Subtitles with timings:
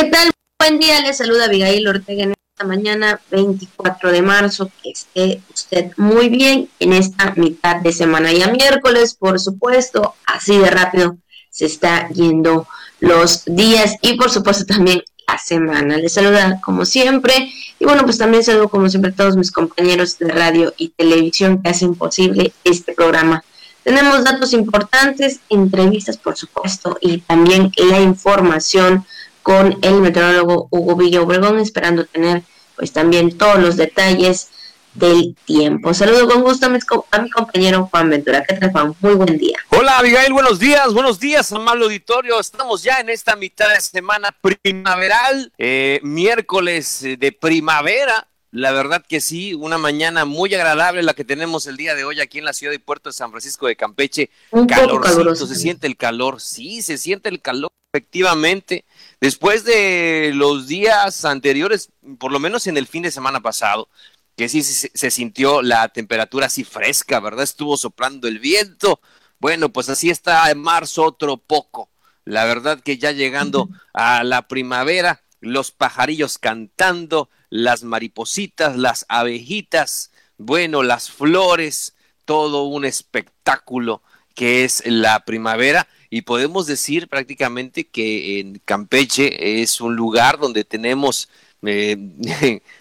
[0.00, 0.30] ¿Qué tal?
[0.58, 4.70] Buen día, les saluda Abigail Ortega en esta mañana 24 de marzo.
[4.82, 8.32] Que esté usted muy bien en esta mitad de semana.
[8.32, 11.18] Ya miércoles, por supuesto, así de rápido
[11.50, 12.66] se está yendo
[13.00, 15.98] los días y por supuesto también la semana.
[15.98, 20.18] Les saluda como siempre y bueno, pues también saludo como siempre a todos mis compañeros
[20.18, 23.44] de radio y televisión que hacen posible este programa.
[23.82, 29.04] Tenemos datos importantes, entrevistas por supuesto y también la información
[29.42, 32.42] con el meteorólogo Hugo Villa Obregón, esperando tener
[32.76, 34.48] pues también todos los detalles
[34.94, 35.94] del tiempo.
[35.94, 38.44] Saludo con gusto a mi, compañero Juan Ventura.
[38.44, 38.94] ¿Qué tal, Juan?
[39.00, 39.58] Muy buen día.
[39.68, 40.32] Hola, Abigail.
[40.32, 40.92] Buenos días.
[40.92, 42.40] Buenos días, amable auditorio.
[42.40, 48.26] Estamos ya en esta mitad de semana primaveral, eh, miércoles de primavera.
[48.52, 52.20] La verdad que sí, una mañana muy agradable la que tenemos el día de hoy
[52.20, 54.30] aquí en la ciudad y puerto de San Francisco de Campeche.
[54.50, 58.84] Un calorcito, se siente el calor, sí, se siente el calor, efectivamente.
[59.20, 63.88] Después de los días anteriores, por lo menos en el fin de semana pasado,
[64.36, 67.44] que sí se, sintió la temperatura así fresca, ¿verdad?
[67.44, 69.00] Estuvo soplando el viento.
[69.38, 71.90] Bueno, pues así está en marzo otro poco.
[72.24, 80.12] La verdad que ya llegando a la primavera, los pajarillos cantando, las maripositas, las abejitas,
[80.38, 84.02] bueno, las flores, todo un espectáculo
[84.34, 90.64] que es la primavera y podemos decir prácticamente que en Campeche es un lugar donde
[90.64, 91.28] tenemos
[91.62, 91.96] eh,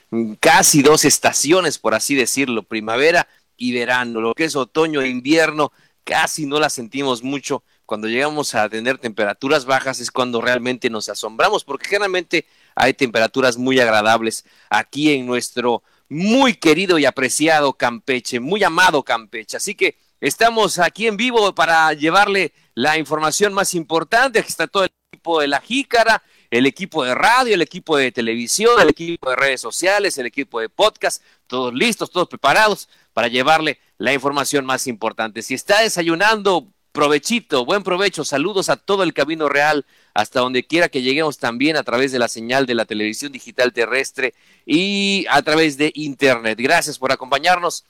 [0.39, 5.71] casi dos estaciones, por así decirlo, primavera y verano, lo que es otoño e invierno,
[6.03, 7.63] casi no la sentimos mucho.
[7.85, 13.57] Cuando llegamos a tener temperaturas bajas es cuando realmente nos asombramos, porque generalmente hay temperaturas
[13.57, 19.57] muy agradables aquí en nuestro muy querido y apreciado Campeche, muy amado Campeche.
[19.57, 24.39] Así que estamos aquí en vivo para llevarle la información más importante.
[24.39, 28.11] Aquí está todo el equipo de la Jícara, el equipo de radio, el equipo de
[28.11, 33.27] televisión, el equipo de redes sociales, el equipo de podcast, todos listos, todos preparados para
[33.27, 35.41] llevarle la información más importante.
[35.41, 40.89] Si está desayunando, provechito, buen provecho, saludos a todo el Camino Real, hasta donde quiera
[40.89, 44.33] que lleguemos también a través de la señal de la televisión digital terrestre
[44.65, 46.57] y a través de Internet.
[46.59, 47.85] Gracias por acompañarnos.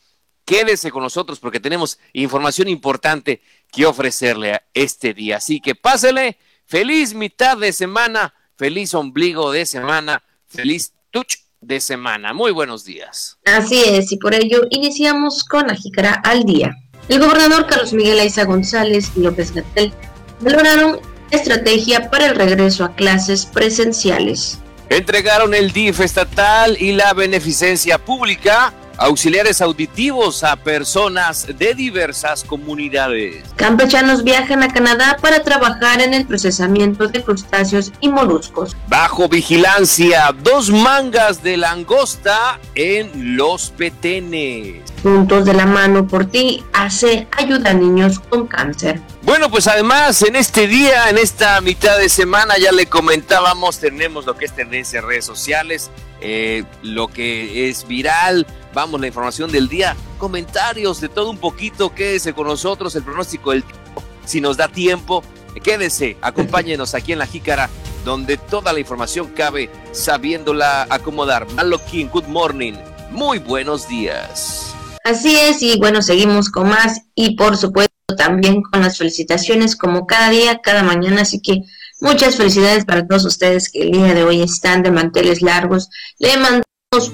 [0.50, 3.40] Quédese con nosotros porque tenemos información importante
[3.72, 5.38] que ofrecerle este día.
[5.38, 12.34] Así que pásele, feliz mitad de semana, feliz ombligo de semana, feliz touch de semana.
[12.34, 13.38] Muy buenos días.
[13.46, 16.76] Así es, y por ello iniciamos con la jícara al día.
[17.09, 19.94] El gobernador Carlos Miguel Aiza González y López Gatel
[20.40, 21.00] valoraron
[21.30, 24.58] estrategia para el regreso a clases presenciales.
[24.90, 33.44] Entregaron el DIF estatal y la beneficencia pública auxiliares auditivos a personas de diversas comunidades.
[33.56, 38.76] Campechanos viajan a Canadá para trabajar en el procesamiento de crustáceos y moluscos.
[38.88, 44.84] Bajo vigilancia, dos mangas de langosta en los petenes.
[45.02, 49.00] Puntos de la mano por ti hace ayuda a niños con cáncer.
[49.24, 54.26] Bueno, pues además en este día, en esta mitad de semana, ya le comentábamos, tenemos
[54.26, 55.90] lo que es tendencia en redes sociales,
[56.20, 58.46] eh, lo que es viral,
[58.79, 63.51] vamos, la información del día, comentarios de todo un poquito, quédese con nosotros, el pronóstico
[63.51, 65.22] del tiempo, si nos da tiempo,
[65.62, 67.69] quédese, acompáñenos aquí en La Jícara,
[68.06, 71.45] donde toda la información cabe sabiéndola acomodar.
[71.56, 72.72] Malo King, good morning,
[73.12, 74.73] muy buenos días.
[75.03, 80.07] Así es, y bueno, seguimos con más y por supuesto también con las felicitaciones como
[80.07, 81.63] cada día, cada mañana, así que
[82.00, 85.90] muchas felicidades para todos ustedes que el día de hoy están de manteles largos.
[86.17, 86.38] Le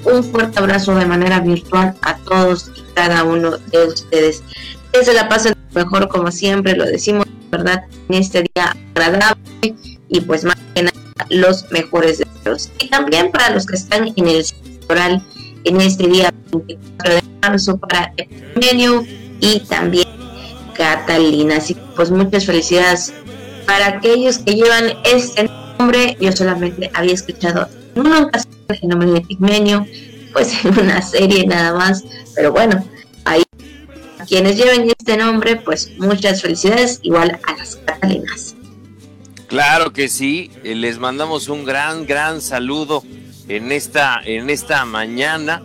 [0.04, 4.42] un fuerte abrazo de manera virtual a todos y cada uno de ustedes.
[4.92, 7.84] Que se la pasen mejor como siempre, lo decimos, ¿verdad?
[8.08, 9.74] En este día agradable
[10.08, 10.96] y pues más que nada
[11.30, 12.70] los mejores deseos.
[12.80, 14.44] Y también para los que están en el
[14.88, 15.22] oral
[15.64, 19.04] en este día 24 de marzo para Eugenio
[19.40, 20.08] y también
[20.74, 21.56] Catalina.
[21.56, 23.12] Así que pues muchas felicidades
[23.66, 26.16] para aquellos que llevan este nombre.
[26.20, 29.86] Yo solamente había escuchado en una ocasión el nombre de Pigmenio,
[30.32, 32.04] pues en una serie nada más,
[32.34, 32.84] pero bueno,
[33.24, 33.42] ahí
[34.26, 38.54] quienes lleven este nombre, pues muchas felicidades, igual a las catalinas.
[39.46, 43.04] Claro que sí, eh, les mandamos un gran, gran saludo
[43.48, 45.62] en esta, en esta mañana.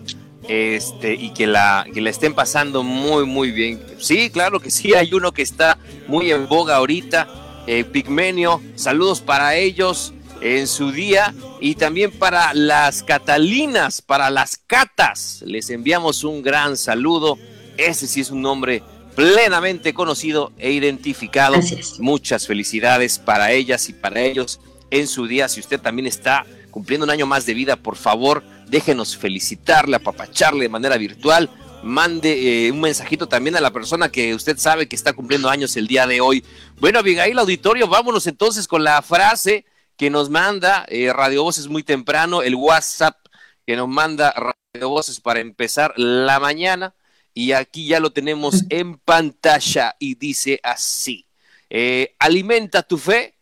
[0.48, 3.80] Este, y que la, que estén pasando muy, muy bien.
[4.00, 5.78] Sí, claro que sí, hay uno que está
[6.08, 7.28] muy en boga ahorita,
[7.68, 14.58] eh, Pigmenio, saludos para ellos en su día y también para las Catalinas, para las
[14.58, 15.44] Catas.
[15.46, 17.38] Les enviamos un gran saludo.
[17.78, 18.84] Ese sí es un nombre
[19.16, 21.58] plenamente conocido e identificado.
[22.00, 24.60] Muchas felicidades para ellas y para ellos.
[24.90, 25.48] en su día.
[25.48, 30.64] Si usted también está cumpliendo un año más de vida, por favor, déjenos felicitarle, apapacharle
[30.64, 31.50] de manera virtual.
[31.82, 35.78] Mande eh, un mensajito también a la persona que usted sabe que está cumpliendo años
[35.78, 36.44] el día de hoy.
[36.80, 39.66] Bueno, Abigail Auditorio, vámonos entonces con la frase
[40.02, 43.24] que nos manda eh, Radio Voces muy temprano, el WhatsApp
[43.68, 46.96] que nos manda Radio Voces para empezar la mañana.
[47.36, 51.28] Y aquí ya lo tenemos en pantalla y dice así,
[51.70, 53.36] eh, alimenta tu fe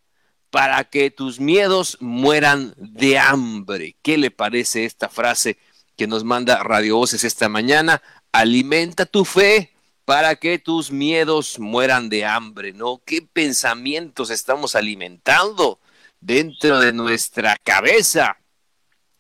[0.49, 3.95] para que tus miedos mueran de hambre.
[4.01, 5.57] ¿Qué le parece esta frase
[5.95, 8.01] que nos manda Radio Voces esta mañana?
[8.33, 9.71] Alimenta tu fe
[10.03, 13.01] para que tus miedos mueran de hambre, ¿no?
[13.05, 15.78] ¿Qué pensamientos estamos alimentando
[16.19, 18.37] dentro de nuestra cabeza?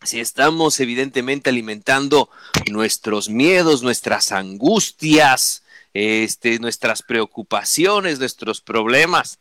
[0.01, 2.29] Si estamos evidentemente alimentando
[2.69, 5.63] nuestros miedos, nuestras angustias,
[5.93, 9.39] este, nuestras preocupaciones, nuestros problemas,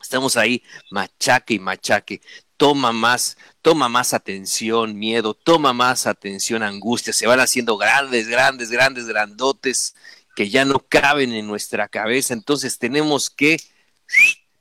[0.00, 2.22] Estamos ahí, machaque y machaque.
[2.56, 7.12] Toma más, toma más atención, miedo, toma más atención, angustia.
[7.12, 9.94] Se van haciendo grandes, grandes, grandes, grandotes
[10.34, 12.34] que ya no caben en nuestra cabeza.
[12.34, 13.58] Entonces tenemos que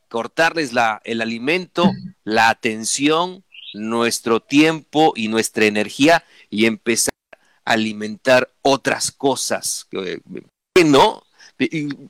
[0.09, 1.91] cortarles la, el alimento,
[2.23, 7.13] la atención, nuestro tiempo y nuestra energía y empezar
[7.65, 9.88] a alimentar otras cosas.
[9.89, 11.23] ¿Qué no?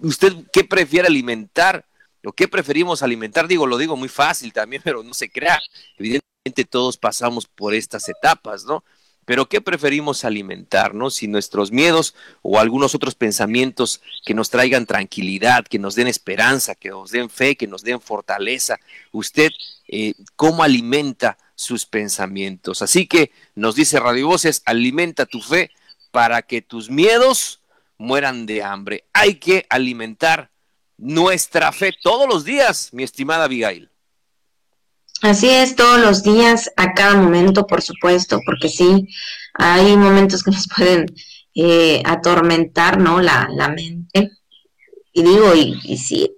[0.01, 1.85] ¿Usted qué prefiere alimentar?
[2.21, 5.59] lo que preferimos alimentar, digo, lo digo muy fácil también, pero no se crea.
[5.97, 8.83] Evidentemente todos pasamos por estas etapas, ¿no?
[9.29, 11.11] Pero ¿qué preferimos alimentar, no?
[11.11, 16.73] Si nuestros miedos o algunos otros pensamientos que nos traigan tranquilidad, que nos den esperanza,
[16.73, 18.79] que nos den fe, que nos den fortaleza.
[19.11, 19.51] Usted,
[19.87, 22.81] eh, ¿cómo alimenta sus pensamientos?
[22.81, 25.69] Así que nos dice Radio Voces, alimenta tu fe
[26.09, 27.61] para que tus miedos
[27.99, 29.03] mueran de hambre.
[29.13, 30.49] Hay que alimentar
[30.97, 33.88] nuestra fe todos los días, mi estimada Abigail.
[35.21, 39.07] Así es, todos los días, a cada momento, por supuesto, porque sí,
[39.53, 41.07] hay momentos que nos pueden
[41.55, 43.21] eh, atormentar, ¿no?
[43.21, 44.31] La, la, mente.
[45.11, 46.31] Y digo, y, sí,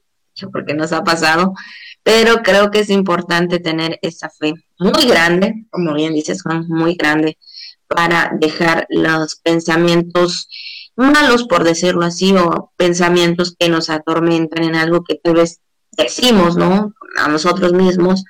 [0.52, 1.54] porque nos ha pasado,
[2.02, 6.96] pero creo que es importante tener esa fe muy grande, como bien dices, Juan, muy
[6.96, 7.38] grande,
[7.88, 10.50] para dejar los pensamientos
[10.96, 15.60] malos, por decirlo así, o pensamientos que nos atormentan en algo que tal vez
[15.92, 16.94] decimos, ¿no?
[17.18, 18.24] A nosotros mismos,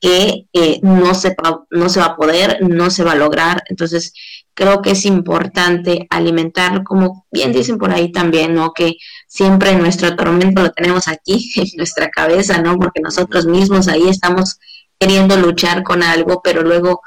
[0.00, 3.62] que eh, no, se va, no se va a poder, no se va a lograr.
[3.68, 4.12] Entonces,
[4.54, 8.72] creo que es importante alimentar, como bien dicen por ahí también, ¿no?
[8.72, 8.94] Que
[9.26, 12.76] siempre nuestro tormento lo tenemos aquí, en nuestra cabeza, ¿no?
[12.78, 14.58] Porque nosotros mismos ahí estamos
[14.98, 17.02] queriendo luchar con algo, pero luego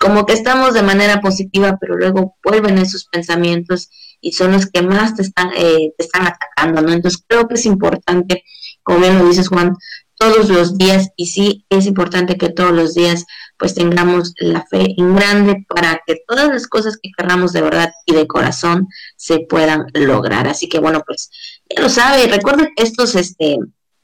[0.00, 3.88] como que estamos de manera positiva, pero luego vuelven esos pensamientos
[4.20, 6.92] y son los que más te están, eh, te están atacando, ¿no?
[6.92, 8.44] Entonces creo que es importante,
[8.82, 9.74] como bien lo dices Juan,
[10.16, 13.24] todos los días, y sí es importante que todos los días
[13.58, 17.92] pues tengamos la fe en grande para que todas las cosas que querramos de verdad
[18.04, 20.46] y de corazón se puedan lograr.
[20.46, 21.30] Así que bueno, pues
[21.68, 23.58] ya lo sabe, recuerden estos, este,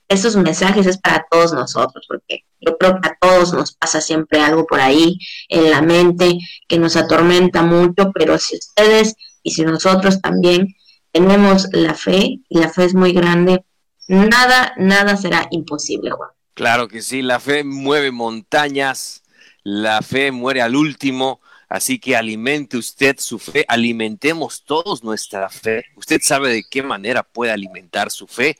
[0.08, 4.40] estos mensajes es para todos nosotros, porque yo creo que a todos nos pasa siempre
[4.40, 5.18] algo por ahí
[5.48, 6.38] en la mente
[6.68, 10.68] que nos atormenta mucho, pero si ustedes y si nosotros también
[11.12, 13.64] tenemos la fe, y la fe es muy grande,
[14.08, 16.30] nada, nada será imposible, Juan.
[16.54, 19.22] Claro que sí, la fe mueve montañas,
[19.62, 25.86] la fe muere al último, así que alimente usted su fe, alimentemos todos nuestra fe.
[25.96, 28.58] Usted sabe de qué manera puede alimentar su fe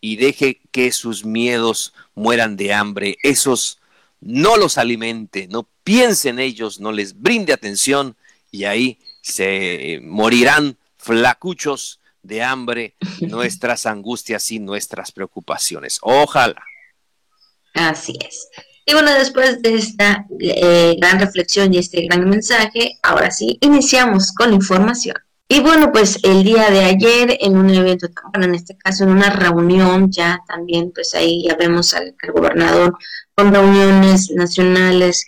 [0.00, 3.16] y deje que sus miedos mueran de hambre.
[3.22, 3.80] Esos
[4.20, 8.16] no los alimente, no piense en ellos, no les brinde atención
[8.52, 15.98] y ahí se morirán flacuchos de hambre nuestras angustias y nuestras preocupaciones.
[16.02, 16.62] Ojalá.
[17.74, 18.48] Así es.
[18.84, 24.32] Y bueno, después de esta eh, gran reflexión y este gran mensaje, ahora sí, iniciamos
[24.32, 25.16] con la información.
[25.48, 29.10] Y bueno, pues el día de ayer en un evento, bueno, en este caso en
[29.10, 32.96] una reunión, ya también, pues ahí ya vemos al, gobernador
[33.34, 35.26] con reuniones nacionales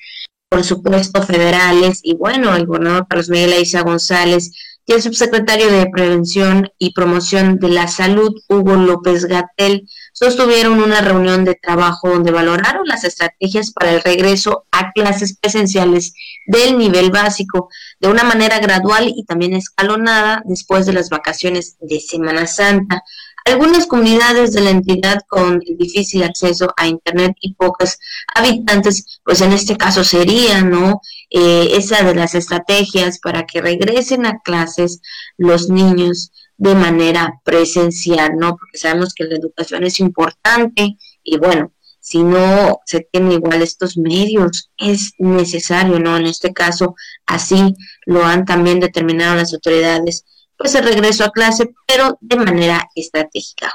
[0.48, 4.52] por supuesto, federales, y bueno, el gobernador Carlos Miguel Aiza González
[4.86, 11.00] y el subsecretario de Prevención y Promoción de la Salud, Hugo López Gatel, sostuvieron una
[11.00, 16.14] reunión de trabajo donde valoraron las estrategias para el regreso a clases presenciales
[16.46, 22.00] del nivel básico de una manera gradual y también escalonada después de las vacaciones de
[22.00, 23.02] Semana Santa.
[23.46, 27.98] Algunas comunidades de la entidad con difícil acceso a Internet y pocos
[28.34, 31.02] habitantes, pues en este caso sería, ¿no?
[31.28, 35.02] Eh, esa de las estrategias para que regresen a clases
[35.36, 38.56] los niños de manera presencial, ¿no?
[38.56, 41.70] Porque sabemos que la educación es importante y bueno,
[42.00, 46.16] si no se tienen igual estos medios, es necesario, ¿no?
[46.16, 47.74] En este caso, así
[48.04, 50.24] lo han también determinado las autoridades,
[50.56, 53.72] pues el regreso a clase, pero de manera estratégica.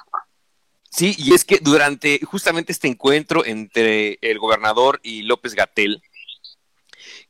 [0.90, 6.02] Sí, y es que durante justamente este encuentro entre el gobernador y López Gatel,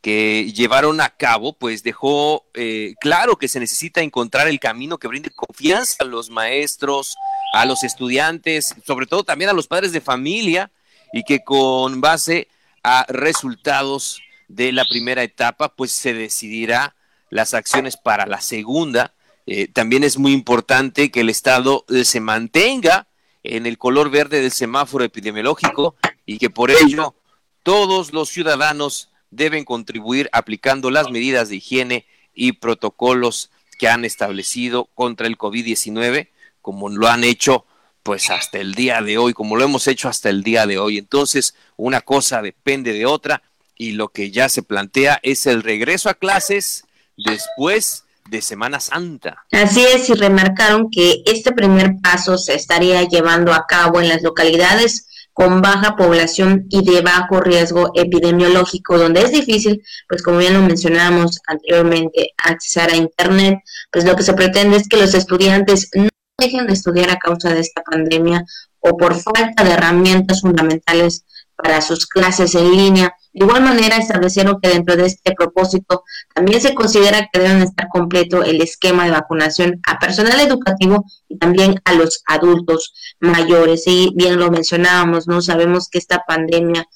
[0.01, 5.09] que llevaron a cabo, pues dejó eh, claro que se necesita encontrar el camino que
[5.09, 7.15] brinde confianza a los maestros,
[7.53, 10.71] a los estudiantes, sobre todo también a los padres de familia,
[11.11, 12.47] y que con base
[12.83, 16.95] a resultados de la primera etapa, pues se decidirá
[17.29, 19.13] las acciones para la segunda.
[19.51, 23.07] Eh, también es muy importante que el Estado se mantenga
[23.41, 25.95] en el color verde del semáforo epidemiológico
[26.27, 27.15] y que por ello
[27.63, 34.85] todos los ciudadanos deben contribuir aplicando las medidas de higiene y protocolos que han establecido
[34.93, 36.29] contra el COVID-19,
[36.61, 37.65] como lo han hecho
[38.03, 40.99] pues hasta el día de hoy, como lo hemos hecho hasta el día de hoy.
[40.99, 43.41] Entonces, una cosa depende de otra
[43.75, 46.85] y lo que ya se plantea es el regreso a clases
[47.17, 49.45] después de Semana Santa.
[49.51, 54.21] Así es, y remarcaron que este primer paso se estaría llevando a cabo en las
[54.21, 60.51] localidades con baja población y de bajo riesgo epidemiológico, donde es difícil, pues como ya
[60.51, 63.59] lo mencionábamos anteriormente, accesar a Internet,
[63.89, 67.53] pues lo que se pretende es que los estudiantes no dejen de estudiar a causa
[67.53, 68.43] de esta pandemia
[68.79, 71.23] o por falta de herramientas fundamentales
[71.55, 73.13] para sus clases en línea.
[73.31, 77.87] De igual manera, establecieron que dentro de este propósito también se considera que deben estar
[77.89, 83.83] completo el esquema de vacunación a personal educativo y también a los adultos mayores.
[83.85, 85.41] Y bien lo mencionábamos, ¿no?
[85.41, 86.87] Sabemos que esta pandemia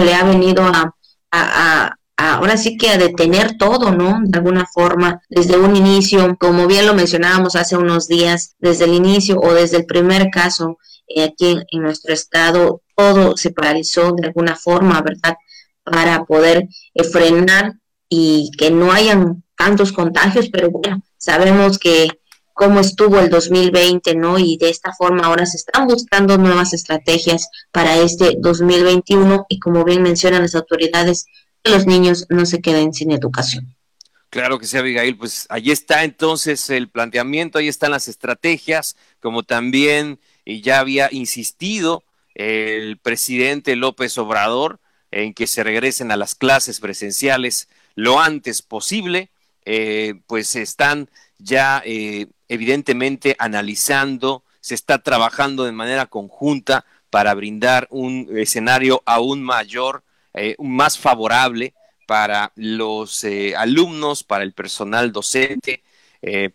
[0.00, 4.20] le ha venido a, ahora sí que a detener todo, ¿no?
[4.22, 8.94] De alguna forma, desde un inicio, como bien lo mencionábamos hace unos días, desde el
[8.94, 14.28] inicio o desde el primer caso eh, aquí en nuestro estado, todo se paralizó de
[14.28, 15.36] alguna forma, ¿verdad?
[15.84, 17.74] Para poder eh, frenar
[18.08, 22.08] y que no hayan tantos contagios, pero bueno, sabemos que
[22.52, 24.38] cómo estuvo el 2020, ¿no?
[24.38, 29.84] Y de esta forma ahora se están buscando nuevas estrategias para este 2021 y como
[29.84, 31.26] bien mencionan las autoridades,
[31.62, 33.74] que los niños no se queden sin educación.
[34.30, 39.42] Claro que sí, Abigail, pues ahí está entonces el planteamiento, ahí están las estrategias, como
[39.42, 42.02] también ya había insistido
[42.34, 44.80] el presidente López Obrador,
[45.12, 49.28] en que se regresen a las clases presenciales lo antes posible,
[49.64, 57.86] eh, pues están ya eh, evidentemente analizando, se está trabajando de manera conjunta para brindar
[57.90, 60.02] un escenario aún mayor,
[60.34, 61.74] eh, más favorable
[62.06, 63.24] para los
[63.56, 65.82] alumnos, para el personal docente,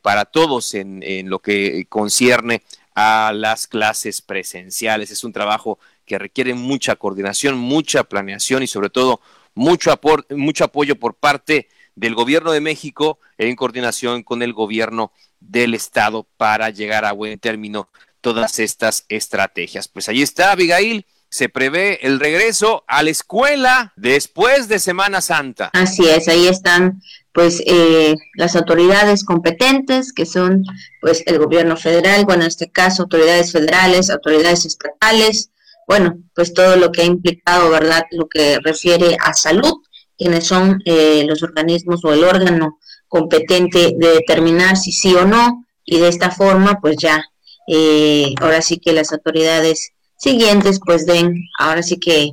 [0.02, 2.62] para todos en, en, lo que concierne
[2.96, 5.10] a las clases presenciales.
[5.10, 9.22] Es un trabajo que requiere mucha coordinación, mucha planeación y sobre todo
[9.54, 10.00] mucho,
[10.32, 16.26] mucho apoyo por parte del gobierno de México en coordinación con el gobierno del estado
[16.38, 17.90] para llegar a buen término
[18.22, 19.88] todas estas estrategias.
[19.88, 21.06] Pues ahí está, Abigail.
[21.30, 25.72] Se prevé el regreso a la escuela después de Semana Santa.
[25.74, 27.02] Así es, ahí están
[27.34, 30.64] pues eh, las autoridades competentes que son
[31.02, 35.52] pues el gobierno federal, bueno en este caso autoridades federales, autoridades estatales,
[35.88, 38.04] bueno, pues todo lo que ha implicado, ¿verdad?
[38.12, 39.74] Lo que refiere a salud,
[40.18, 42.78] quienes son eh, los organismos o el órgano
[43.08, 47.24] competente de determinar si sí o no, y de esta forma, pues ya,
[47.70, 52.32] eh, ahora sí que las autoridades siguientes, pues den, ahora sí que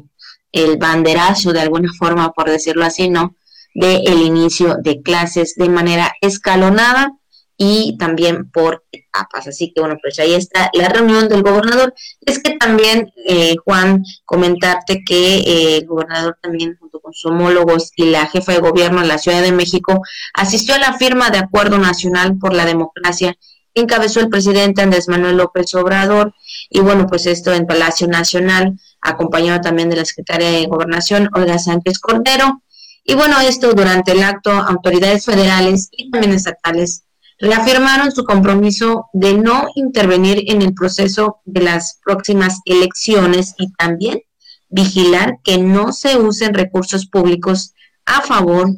[0.51, 3.37] el banderazo de alguna forma, por decirlo así, ¿no?
[3.75, 7.13] De el inicio de clases de manera escalonada
[7.57, 9.47] y también por etapas.
[9.47, 11.95] Así que bueno, pues ahí está la reunión del gobernador.
[12.21, 17.93] Es que también, eh, Juan, comentarte que eh, el gobernador también, junto con sus homólogos
[17.97, 21.39] y la jefa de gobierno en la Ciudad de México, asistió a la firma de
[21.39, 23.37] Acuerdo Nacional por la Democracia
[23.75, 26.35] encabezó el presidente Andrés Manuel López Obrador.
[26.71, 31.59] Y bueno, pues esto en Palacio Nacional, acompañado también de la secretaria de Gobernación, Olga
[31.59, 32.63] Sánchez Cordero.
[33.05, 37.05] Y bueno, esto durante el acto, autoridades federales y también estatales
[37.39, 44.23] reafirmaron su compromiso de no intervenir en el proceso de las próximas elecciones y también
[44.69, 47.75] vigilar que no se usen recursos públicos
[48.07, 48.69] a favor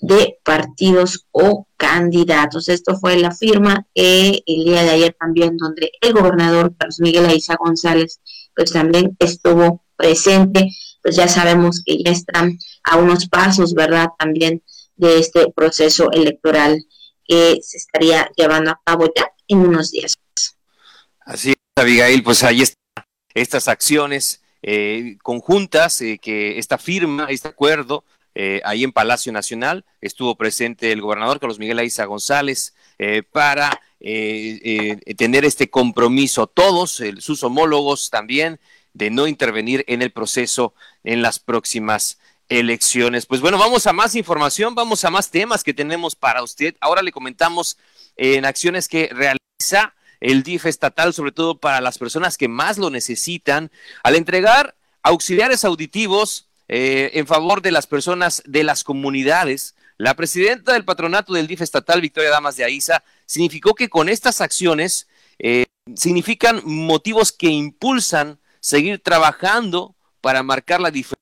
[0.00, 2.68] de partidos o candidatos.
[2.68, 7.26] Esto fue la firma que el día de ayer también, donde el gobernador Carlos Miguel
[7.26, 8.20] Aiza González,
[8.54, 10.68] pues también estuvo presente.
[11.02, 14.08] Pues ya sabemos que ya están a unos pasos, ¿verdad?
[14.18, 14.62] También
[14.96, 16.84] de este proceso electoral
[17.28, 20.16] que se estaría llevando a cabo ya en unos días.
[21.20, 23.04] Así es, Abigail, pues ahí están
[23.34, 24.42] estas acciones
[25.22, 28.04] conjuntas que esta firma, este acuerdo,
[28.64, 32.74] ahí en Palacio Nacional, estuvo presente el gobernador Carlos Miguel Aiza González
[33.30, 38.58] para tener este compromiso, todos sus homólogos también,
[38.94, 43.26] de no intervenir en el proceso en las próximas elecciones.
[43.26, 46.74] Pues bueno, vamos a más información, vamos a más temas que tenemos para usted.
[46.80, 47.78] Ahora le comentamos
[48.16, 52.90] en acciones que realiza el DIF estatal, sobre todo para las personas que más lo
[52.90, 53.70] necesitan,
[54.02, 59.74] al entregar auxiliares auditivos eh, en favor de las personas de las comunidades.
[59.96, 64.40] La presidenta del patronato del DIF estatal, Victoria Damas de Aiza, significó que con estas
[64.40, 71.18] acciones eh, significan motivos que impulsan seguir trabajando para marcar la diferencia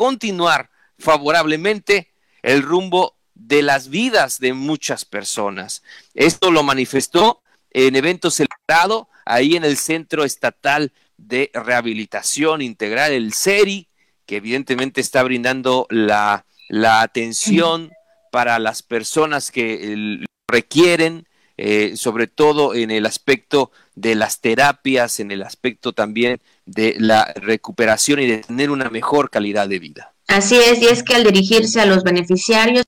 [0.00, 2.08] continuar favorablemente
[2.40, 5.82] el rumbo de las vidas de muchas personas.
[6.14, 13.34] Esto lo manifestó en evento celebrado ahí en el Centro Estatal de Rehabilitación Integral, el
[13.34, 13.88] CERI,
[14.24, 17.90] que evidentemente está brindando la, la atención
[18.32, 21.28] para las personas que requieren,
[21.58, 26.40] eh, sobre todo en el aspecto de las terapias, en el aspecto también
[26.70, 30.14] de la recuperación y de tener una mejor calidad de vida.
[30.28, 32.84] Así es, y es que al dirigirse a los beneficiarios,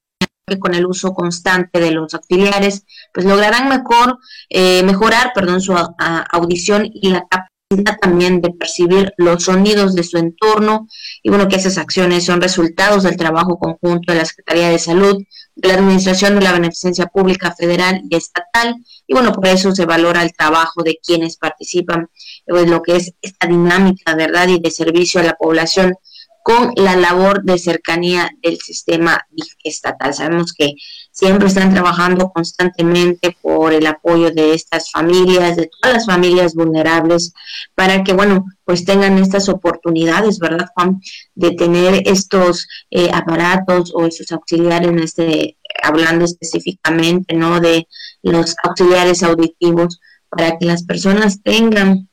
[0.47, 5.75] que con el uso constante de los auxiliares, pues lograrán mejor, eh, mejorar, perdón, su
[5.75, 7.52] audición y la capacidad
[8.01, 10.89] también de percibir los sonidos de su entorno.
[11.23, 15.23] Y bueno, que esas acciones son resultados del trabajo conjunto de la Secretaría de Salud,
[15.55, 18.77] de la Administración de la Beneficencia Pública Federal y Estatal.
[19.07, 22.09] Y bueno, por eso se valora el trabajo de quienes participan
[22.47, 24.49] en lo que es esta dinámica, ¿verdad?
[24.49, 25.95] Y de servicio a la población
[26.43, 29.27] con la labor de cercanía del sistema
[29.63, 30.13] estatal.
[30.13, 30.75] Sabemos que
[31.11, 37.33] siempre están trabajando constantemente por el apoyo de estas familias, de todas las familias vulnerables,
[37.75, 41.01] para que, bueno, pues tengan estas oportunidades, ¿verdad, Juan?
[41.35, 47.61] De tener estos eh, aparatos o esos auxiliares, en este, hablando específicamente, ¿no?
[47.61, 47.87] De
[48.23, 52.09] los auxiliares auditivos, para que las personas tengan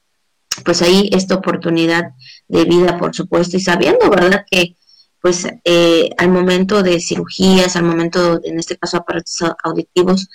[0.66, 2.12] pues ahí esta oportunidad
[2.50, 4.76] de vida, por supuesto, y sabiendo, ¿verdad?, que
[5.22, 10.30] pues eh, al momento de cirugías, al momento, en este caso, aparatos auditivos,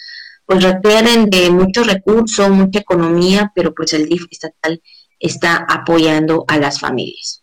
[0.47, 4.83] pues requieren de mucho recurso, mucha economía, pero pues el DIF estatal
[5.19, 7.43] está apoyando a las familias.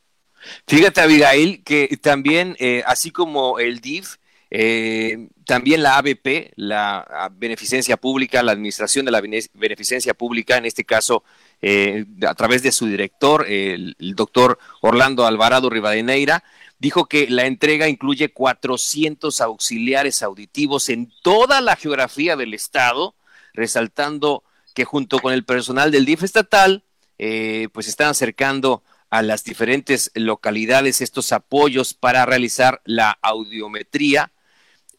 [0.68, 4.18] Fíjate, Abigail, que también, eh, así como el DIF,
[4.52, 10.84] eh, también la ABP, la Beneficencia Pública, la Administración de la Beneficencia Pública, en este
[10.84, 11.24] caso
[11.62, 16.44] eh, a través de su director, el, doctor Orlando Alvarado Rivadeneira,
[16.80, 23.16] dijo que la entrega incluye 400 auxiliares auditivos en toda la geografía del estado,
[23.54, 24.44] resaltando
[24.74, 26.84] que junto con el personal del DIF estatal,
[27.20, 34.32] eh, pues están acercando a las diferentes localidades estos apoyos para realizar la audiometría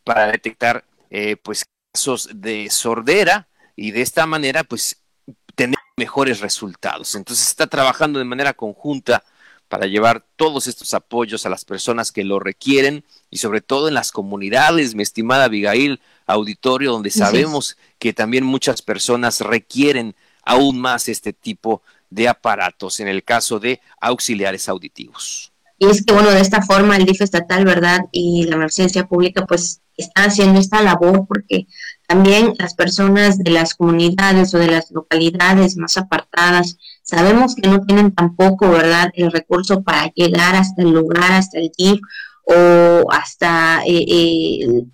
[0.05, 5.02] para detectar eh, pues casos de sordera y de esta manera pues
[5.55, 7.15] tener mejores resultados.
[7.15, 9.23] Entonces está trabajando de manera conjunta
[9.69, 13.95] para llevar todos estos apoyos a las personas que lo requieren y sobre todo en
[13.95, 21.09] las comunidades, mi estimada Abigail, auditorio, donde sabemos que también muchas personas requieren aún más
[21.09, 25.53] este tipo de aparatos, en el caso de auxiliares auditivos.
[25.79, 28.01] Y es que, bueno, de esta forma el DIF estatal, ¿verdad?
[28.13, 31.67] Y la emergencia pública, pues, están haciendo esta labor porque
[32.13, 37.87] también las personas de las comunidades o de las localidades más apartadas, sabemos que no
[37.87, 42.01] tienen tampoco, ¿verdad?, el recurso para llegar hasta el lugar, hasta el DIF
[42.45, 44.85] o hasta eh, eh,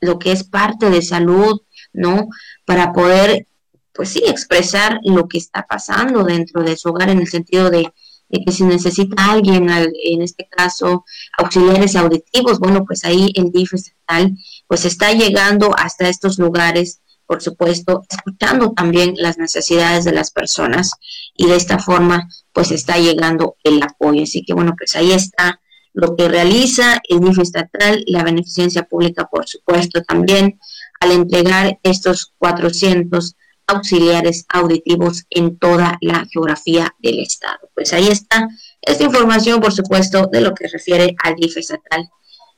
[0.00, 1.60] lo que es parte de salud,
[1.92, 2.28] ¿no?
[2.64, 3.46] Para poder,
[3.92, 7.92] pues sí, expresar lo que está pasando dentro de su hogar en el sentido de
[8.42, 11.04] que si necesita alguien, en este caso
[11.38, 17.42] auxiliares auditivos, bueno, pues ahí el DIF estatal pues está llegando hasta estos lugares, por
[17.42, 20.92] supuesto, escuchando también las necesidades de las personas
[21.34, 24.22] y de esta forma pues está llegando el apoyo.
[24.22, 25.60] Así que bueno, pues ahí está
[25.92, 30.58] lo que realiza el DIF estatal, la beneficencia pública, por supuesto, también
[31.00, 33.36] al entregar estos 400
[33.66, 37.70] auxiliares auditivos en toda la geografía del estado.
[37.74, 38.48] Pues ahí está
[38.82, 42.08] esta información, por supuesto, de lo que refiere al DIF estatal.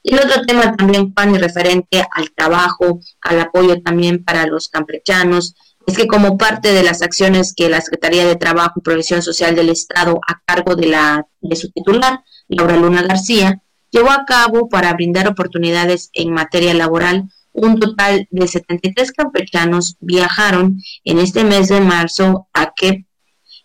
[0.03, 4.69] Y el otro tema también, Juan, y referente al trabajo, al apoyo también para los
[4.69, 5.55] campechanos,
[5.87, 9.55] es que como parte de las acciones que la Secretaría de Trabajo y Provisión Social
[9.55, 14.69] del Estado, a cargo de, la, de su titular, Laura Luna García, llevó a cabo
[14.69, 21.69] para brindar oportunidades en materia laboral un total de 73 campechanos viajaron en este mes
[21.69, 23.07] de marzo a que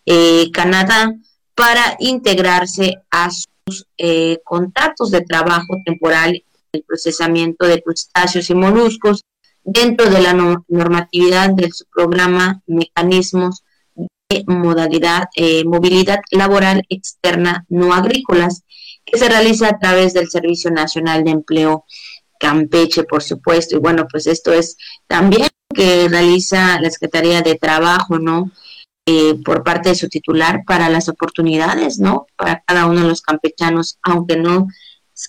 [0.06, 1.12] eh, Canadá
[1.54, 9.22] para integrarse a sus eh, contratos de trabajo temporal, el procesamiento de crustáceos y moluscos
[9.62, 13.62] dentro de la normatividad de su programa Mecanismos
[13.94, 18.64] de modalidad, eh, movilidad laboral externa no agrícolas,
[19.04, 21.84] que se realiza a través del Servicio Nacional de Empleo
[22.42, 23.76] Campeche, por supuesto.
[23.76, 24.76] Y bueno, pues esto es
[25.06, 28.50] también que realiza la Secretaría de Trabajo, ¿no?
[29.06, 32.26] Eh, por parte de su titular para las oportunidades, ¿no?
[32.36, 34.66] Para cada uno de los campechanos, aunque no,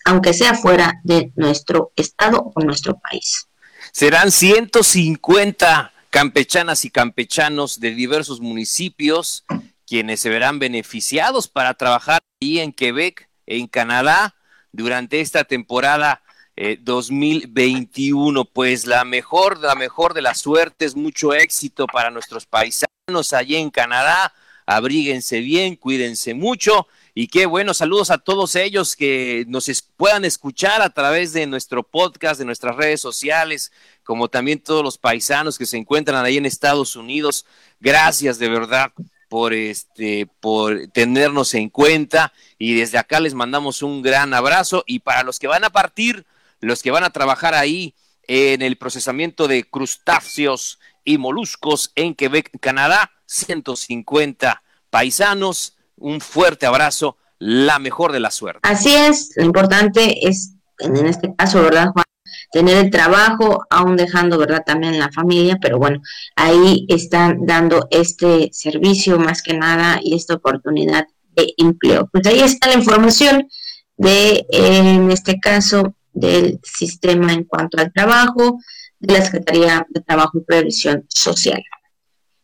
[0.05, 3.47] aunque sea fuera de nuestro estado o nuestro país.
[3.91, 9.45] Serán 150 campechanas y campechanos de diversos municipios
[9.85, 14.35] quienes se verán beneficiados para trabajar ahí en Quebec, en Canadá,
[14.71, 16.22] durante esta temporada
[16.55, 18.41] 2021.
[18.41, 23.55] Eh, pues la mejor, la mejor de las suertes, mucho éxito para nuestros paisanos allí
[23.55, 24.33] en Canadá.
[24.65, 30.81] Abríguense bien, cuídense mucho y qué bueno, saludos a todos ellos que nos puedan escuchar
[30.81, 33.71] a través de nuestro podcast, de nuestras redes sociales,
[34.03, 37.45] como también todos los paisanos que se encuentran ahí en Estados Unidos.
[37.79, 38.93] Gracias de verdad
[39.29, 44.99] por este por tenernos en cuenta y desde acá les mandamos un gran abrazo y
[44.99, 46.25] para los que van a partir
[46.63, 47.95] los que van a trabajar ahí
[48.27, 57.17] en el procesamiento de crustáceos y moluscos en Quebec, Canadá, 150 paisanos, un fuerte abrazo,
[57.39, 58.61] la mejor de la suerte.
[58.63, 62.05] Así es, lo importante es, en este caso, ¿verdad, Juan?
[62.51, 64.63] Tener el trabajo, aún dejando, ¿verdad?
[64.65, 66.01] También la familia, pero bueno,
[66.35, 72.07] ahí están dando este servicio más que nada y esta oportunidad de empleo.
[72.11, 73.49] Pues ahí está la información
[73.97, 78.59] de, en este caso, del sistema en cuanto al trabajo,
[78.99, 81.61] de la Secretaría de Trabajo y Previsión Social.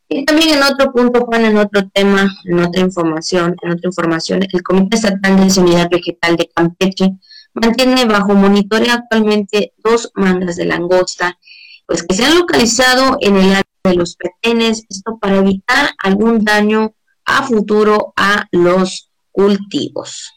[0.09, 4.43] Y también en otro punto, Juan, en otro tema, en otra información, en otra información,
[4.51, 7.11] el Comité Estatal de Sanidad Vegetal de Campeche
[7.53, 11.37] mantiene bajo monitoreo actualmente dos mangas de langosta,
[11.85, 16.43] pues que se han localizado en el área de los petenes, esto para evitar algún
[16.43, 20.33] daño a futuro a los cultivos.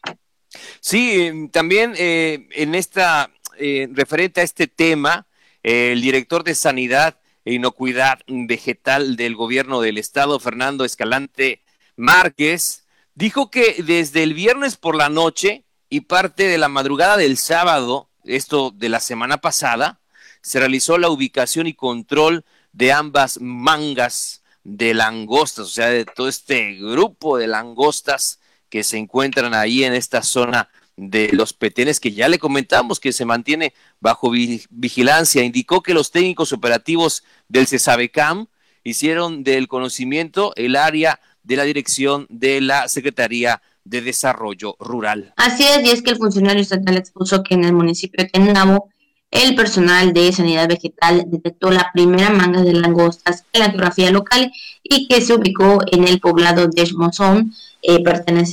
[0.80, 5.26] Sí, em, también eh, en esta, eh, referente a este tema,
[5.62, 11.62] el director de Sanidad e Inocuidad Vegetal del Gobierno del Estado, Fernando Escalante
[11.96, 17.36] Márquez, dijo que desde el viernes por la noche y parte de la madrugada del
[17.36, 20.00] sábado, esto de la semana pasada,
[20.40, 26.28] se realizó la ubicación y control de ambas mangas de langostas, o sea, de todo
[26.28, 28.40] este grupo de langostas
[28.72, 33.12] que se encuentran ahí en esta zona de los petenes que ya le comentamos que
[33.12, 35.44] se mantiene bajo vigilancia.
[35.44, 38.46] Indicó que los técnicos operativos del CESABECAM
[38.82, 45.34] hicieron del conocimiento el área de la dirección de la Secretaría de Desarrollo Rural.
[45.36, 48.88] Así es, y es que el funcionario estatal expuso que en el municipio de Tenabo
[49.30, 54.50] el personal de sanidad vegetal detectó la primera manga de langostas en la geografía local
[54.82, 58.02] y que se ubicó en el poblado de Esmozón, eh,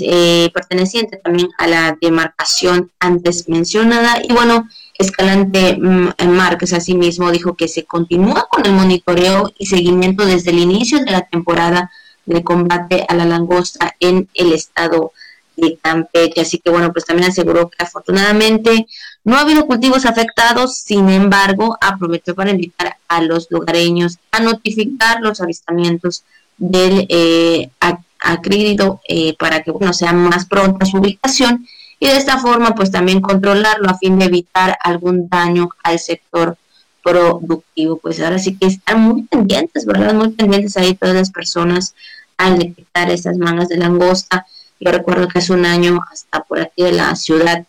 [0.02, 4.22] eh, perteneciente también a la demarcación antes mencionada.
[4.24, 10.26] Y bueno, Escalante mm, Márquez asimismo dijo que se continúa con el monitoreo y seguimiento
[10.26, 11.92] desde el inicio de la temporada
[12.26, 15.14] de combate a la langosta en el estado
[15.56, 16.42] de Campeche.
[16.42, 18.88] Así que bueno, pues también aseguró que afortunadamente
[19.24, 25.22] no ha habido cultivos afectados, sin embargo, aprovechó para invitar a los lugareños a notificar
[25.22, 26.24] los avistamientos
[26.58, 27.70] del eh,
[28.20, 31.68] acrílido eh, para que bueno, sea más pronta su ubicación
[32.00, 36.58] y de esta forma pues también controlarlo a fin de evitar algún daño al sector
[37.04, 37.98] productivo.
[37.98, 40.14] Pues ahora sí que están muy pendientes, ¿verdad?
[40.14, 41.96] Muy pendientes ahí todas las personas
[42.38, 44.46] al detectar estas mangas de langosta.
[44.80, 47.66] Yo recuerdo que hace un año hasta por aquí de la ciudad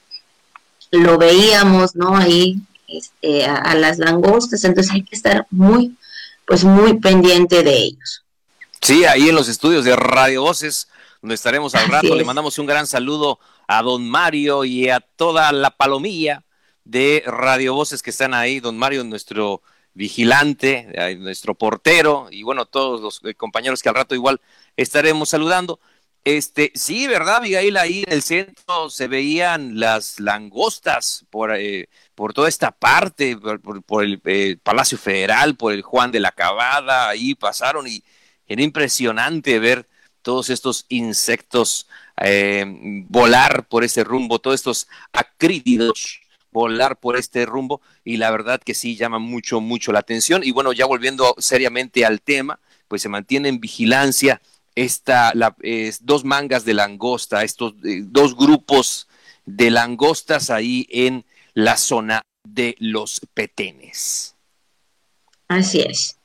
[0.93, 2.17] lo veíamos, ¿no?
[2.17, 5.97] Ahí este, a, a las langostas, entonces hay que estar muy,
[6.47, 8.25] pues muy pendiente de ellos.
[8.83, 10.89] Sí, ahí en los estudios de Radio Voces,
[11.21, 12.15] donde estaremos al rato.
[12.15, 13.39] Le mandamos un gran saludo
[13.69, 16.45] a don Mario y a toda la palomilla
[16.85, 18.59] de Radio Voces que están ahí.
[18.59, 19.63] Don Mario, nuestro
[19.93, 24.41] vigilante, eh, nuestro portero, y bueno, todos los eh, compañeros que al rato igual
[24.77, 25.79] estaremos saludando.
[26.25, 27.77] Este, sí, ¿verdad, Abigail?
[27.77, 34.05] Ahí en el centro se veían las langostas por, eh, por toda esta parte, por,
[34.05, 38.03] el Palacio Federal, por el Juan de la Cabada, ahí pasaron y
[38.51, 39.89] era impresionante ver
[40.23, 41.87] todos estos insectos
[42.21, 42.65] eh,
[43.09, 48.75] volar por ese rumbo, todos estos acrídidos volar por este rumbo y la verdad que
[48.75, 50.43] sí llama mucho, mucho la atención.
[50.45, 52.59] Y bueno, ya volviendo seriamente al tema,
[52.89, 54.43] pues se mantiene en vigilancia
[54.75, 55.33] esta,
[56.01, 59.07] dos mangas de langosta, estos eh, dos grupos
[59.47, 64.35] de langostas ahí en la zona de los petenes.
[65.47, 66.20] Así es.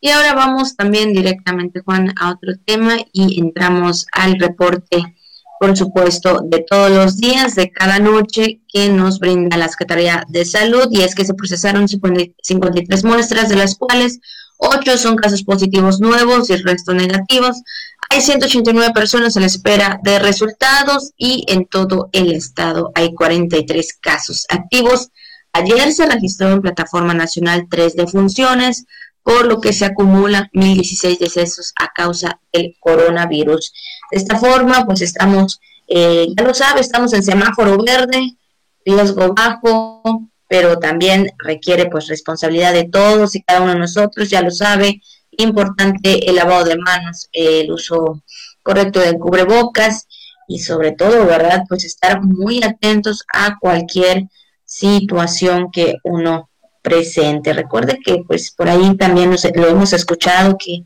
[0.00, 5.16] Y ahora vamos también directamente, Juan, a otro tema y entramos al reporte,
[5.58, 10.44] por supuesto, de todos los días, de cada noche que nos brinda la Secretaría de
[10.44, 10.86] Salud.
[10.90, 14.20] Y es que se procesaron 53 muestras, de las cuales
[14.58, 17.62] 8 son casos positivos nuevos y el resto negativos.
[18.10, 23.98] Hay 189 personas a la espera de resultados y en todo el estado hay 43
[24.00, 25.10] casos activos.
[25.52, 28.86] Ayer se registró en Plataforma Nacional 3 defunciones,
[29.28, 33.74] por lo que se acumulan 1.016 decesos a causa del coronavirus.
[34.10, 38.38] De esta forma, pues estamos, eh, ya lo sabe, estamos en semáforo verde,
[38.86, 44.40] riesgo bajo, pero también requiere pues responsabilidad de todos y cada uno de nosotros, ya
[44.40, 48.22] lo sabe, importante el lavado de manos, el uso
[48.62, 50.06] correcto del cubrebocas
[50.48, 51.64] y sobre todo, ¿verdad?
[51.68, 54.30] Pues estar muy atentos a cualquier
[54.64, 56.48] situación que uno
[56.88, 57.52] presente.
[57.52, 60.84] Recuerde que pues por ahí también lo hemos escuchado que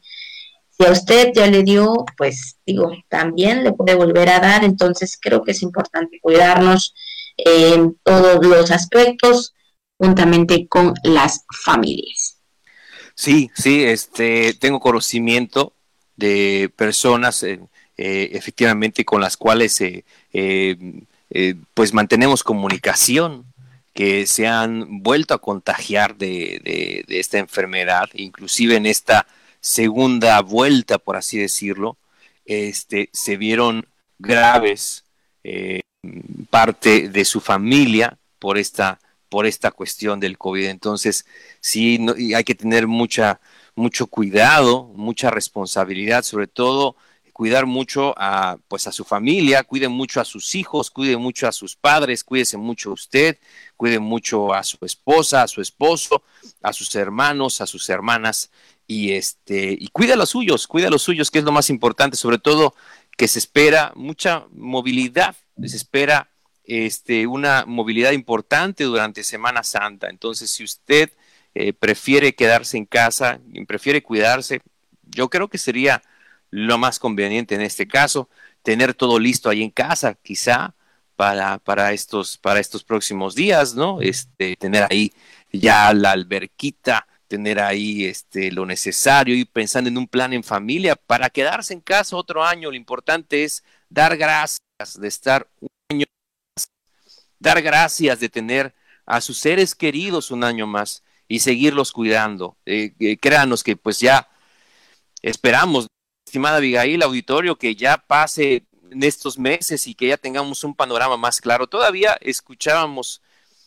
[0.70, 5.18] si a usted ya le dio, pues digo, también le puede volver a dar, entonces
[5.20, 6.94] creo que es importante cuidarnos
[7.36, 9.54] en todos los aspectos
[9.98, 12.38] juntamente con las familias.
[13.14, 15.74] Sí, sí, este, tengo conocimiento
[16.16, 17.60] de personas eh,
[17.96, 20.04] eh, efectivamente con las cuales eh,
[21.74, 23.51] pues mantenemos comunicación
[23.94, 29.26] que se han vuelto a contagiar de, esta enfermedad, inclusive en esta
[29.60, 31.96] segunda vuelta, por así decirlo,
[32.44, 33.86] este, se vieron
[34.18, 35.04] graves
[36.50, 38.98] parte de su familia por esta
[39.32, 40.66] por esta cuestión del COVID.
[40.66, 41.24] Entonces,
[41.58, 41.98] sí,
[42.36, 43.40] hay que tener mucha,
[43.74, 46.96] mucho cuidado, mucha responsabilidad, sobre todo
[47.32, 51.52] cuidar mucho a, pues a su familia, cuide mucho a sus hijos, cuide mucho a
[51.52, 53.38] sus padres, cuídese mucho usted,
[53.76, 56.22] cuide mucho a su esposa, a su esposo,
[56.62, 58.50] a sus hermanos, a sus hermanas
[58.86, 61.70] y este y cuida a los suyos, cuida a los suyos, que es lo más
[61.70, 62.74] importante, sobre todo
[63.16, 66.28] que se espera mucha movilidad, se espera
[66.64, 70.08] este, una movilidad importante durante Semana Santa.
[70.08, 71.10] Entonces, si usted
[71.54, 74.60] eh, prefiere quedarse en casa, prefiere cuidarse,
[75.04, 76.02] yo creo que sería
[76.52, 78.28] lo más conveniente en este caso,
[78.62, 80.74] tener todo listo ahí en casa, quizá
[81.16, 84.00] para, para, estos, para estos próximos días, ¿no?
[84.00, 85.12] Este, tener ahí
[85.52, 90.94] ya la alberquita, tener ahí este, lo necesario, y pensando en un plan en familia
[90.94, 92.70] para quedarse en casa otro año.
[92.70, 94.60] Lo importante es dar gracias
[94.98, 96.04] de estar un año
[97.38, 102.56] dar gracias de tener a sus seres queridos un año más y seguirlos cuidando.
[102.66, 104.28] Eh, eh, créanos que pues ya
[105.22, 105.88] esperamos,
[106.32, 111.18] estimada Abigail, auditorio, que ya pase en estos meses y que ya tengamos un panorama
[111.18, 111.66] más claro.
[111.66, 113.20] Todavía escuchábamos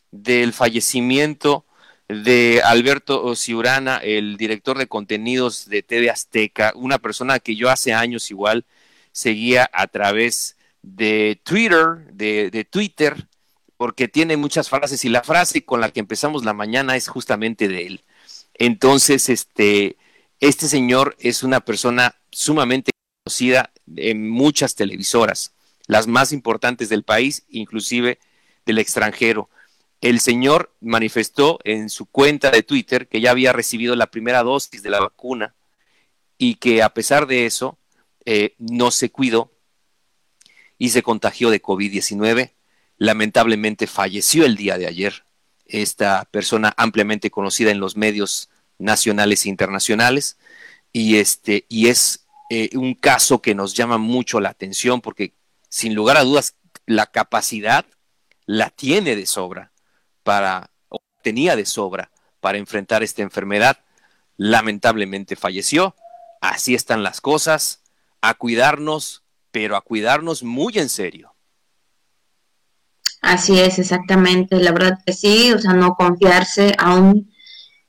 [0.09, 1.63] del fallecimiento
[2.07, 7.93] de Alberto Ciurana, el director de contenidos de TV Azteca, una persona que yo hace
[7.93, 8.65] años igual
[9.11, 13.27] seguía a través de Twitter, de, de Twitter,
[13.77, 17.67] porque tiene muchas frases y la frase con la que empezamos la mañana es justamente
[17.67, 18.03] de él.
[18.55, 19.97] Entonces, este,
[20.39, 22.91] este señor es una persona sumamente
[23.23, 25.53] conocida en muchas televisoras,
[25.87, 28.19] las más importantes del país, inclusive
[28.65, 29.49] del extranjero.
[30.01, 34.83] El señor manifestó en su cuenta de Twitter que ya había recibido la primera dosis
[34.83, 35.55] de la vacuna
[36.37, 37.77] y que a pesar de eso
[38.25, 39.51] eh, no se cuidó
[40.77, 42.51] y se contagió de COVID-19
[42.97, 45.25] lamentablemente falleció el día de ayer.
[45.65, 50.37] Esta persona ampliamente conocida en los medios nacionales e internacionales
[50.91, 55.33] y este y es eh, un caso que nos llama mucho la atención porque
[55.69, 57.85] sin lugar a dudas la capacidad
[58.45, 59.71] la tiene de sobra
[60.23, 63.79] para o tenía de sobra para enfrentar esta enfermedad.
[64.37, 65.95] Lamentablemente falleció.
[66.41, 67.81] Así están las cosas.
[68.21, 71.33] A cuidarnos, pero a cuidarnos muy en serio.
[73.21, 74.57] Así es, exactamente.
[74.57, 77.31] La verdad que sí, o sea, no confiarse aún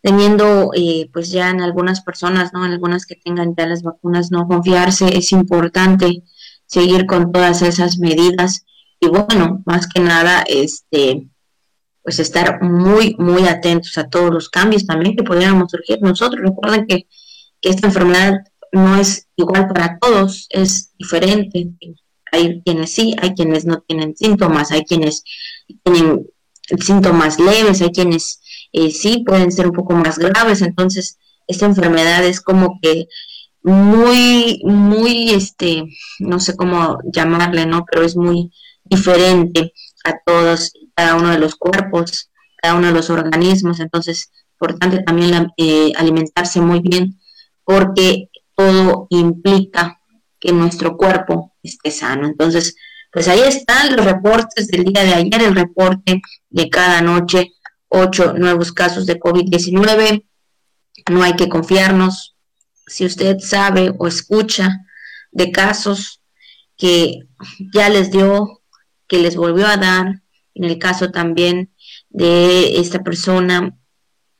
[0.07, 2.65] teniendo, eh, pues ya en algunas personas, ¿no?
[2.65, 5.19] En algunas que tengan ya las vacunas, no confiarse.
[5.19, 6.23] Es importante
[6.67, 8.65] seguir con todas esas medidas.
[9.01, 11.29] Y bueno, más que nada, este,
[12.03, 16.41] pues estar muy, muy atentos a todos los cambios también que pudiéramos surgir nosotros.
[16.41, 17.09] Recuerden que,
[17.61, 18.35] que esta enfermedad
[18.71, 21.73] no es igual para todos, es diferente
[22.33, 25.23] hay quienes sí, hay quienes no tienen síntomas, hay quienes
[25.83, 26.27] tienen
[26.81, 28.41] síntomas leves, hay quienes
[28.73, 30.63] eh, sí pueden ser un poco más graves.
[30.63, 33.09] Entonces, esta enfermedad es como que
[33.63, 35.85] muy, muy, este,
[36.21, 37.85] no sé cómo llamarle, ¿no?
[37.91, 38.53] Pero es muy
[38.85, 39.73] diferente
[40.05, 43.81] a todos, cada uno de los cuerpos, cada uno de los organismos.
[43.81, 47.19] Entonces, importante también eh, alimentarse muy bien
[47.65, 50.01] porque todo implica
[50.39, 52.27] que nuestro cuerpo esté sano.
[52.27, 52.77] Entonces,
[53.13, 57.53] pues ahí están los reportes del día de ayer, el reporte de cada noche,
[57.89, 60.25] ocho nuevos casos de COVID-19.
[61.11, 62.37] No hay que confiarnos.
[62.87, 64.87] Si usted sabe o escucha
[65.33, 66.23] de casos
[66.77, 67.21] que
[67.73, 68.63] ya les dio,
[69.07, 70.23] que les volvió a dar,
[70.55, 71.73] en el caso también
[72.11, 73.77] de esta persona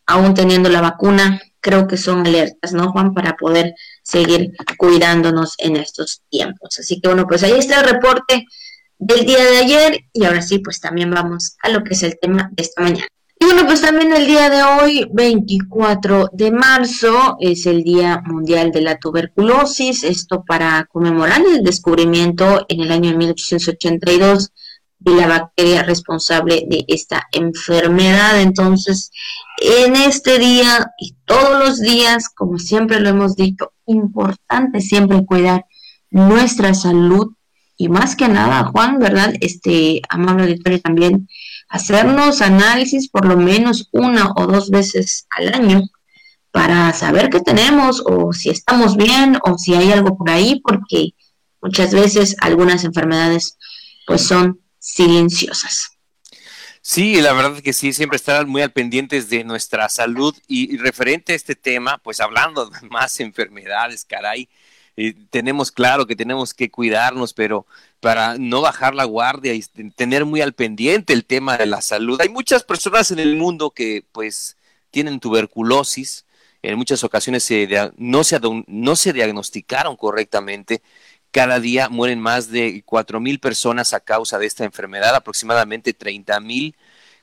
[0.07, 3.13] aún teniendo la vacuna, creo que son alertas, ¿no, Juan?
[3.13, 6.79] Para poder seguir cuidándonos en estos tiempos.
[6.79, 8.47] Así que bueno, pues ahí está el reporte
[8.99, 12.19] del día de ayer y ahora sí, pues también vamos a lo que es el
[12.21, 13.09] tema de esta mañana.
[13.39, 18.73] Y bueno, pues también el día de hoy, 24 de marzo, es el Día Mundial
[18.73, 24.53] de la Tuberculosis, esto para conmemorar el descubrimiento en el año 1882
[24.99, 28.41] de la bacteria responsable de esta enfermedad.
[28.41, 29.11] Entonces,
[29.59, 35.67] en este día y todos los días, como siempre lo hemos dicho, importante siempre cuidar
[36.11, 37.35] nuestra salud
[37.77, 39.35] y más que nada, Juan, ¿verdad?
[39.41, 41.29] Este amable auditorio también
[41.69, 45.83] hacernos análisis por lo menos una o dos veces al año
[46.51, 51.11] para saber qué tenemos o si estamos bien o si hay algo por ahí, porque
[51.61, 53.59] muchas veces algunas enfermedades
[54.07, 55.97] pues son silenciosas.
[56.81, 61.33] Sí, la verdad que sí, siempre estar muy al pendientes de nuestra salud y, referente
[61.33, 64.49] a este tema, pues hablando de más enfermedades, caray,
[64.97, 67.67] eh, tenemos claro que tenemos que cuidarnos, pero
[68.01, 69.63] para no bajar la guardia y
[69.95, 72.21] tener muy al pendiente el tema de la salud.
[72.21, 74.57] Hay muchas personas en el mundo que pues
[74.91, 76.25] tienen tuberculosis,
[76.63, 77.49] en muchas ocasiones
[77.97, 80.83] no, se, no se diagnosticaron correctamente.
[81.31, 86.41] Cada día mueren más de cuatro mil personas a causa de esta enfermedad, aproximadamente 30
[86.41, 86.75] mil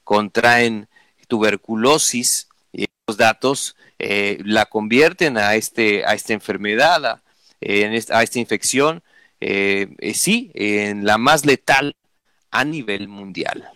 [0.03, 0.88] contraen
[1.27, 7.21] tuberculosis y los datos eh, la convierten a, este, a esta enfermedad, a,
[7.59, 9.01] esta, infección,
[9.45, 11.95] eh, eh, sí, en la más letal
[12.51, 13.69] a nivel mundial.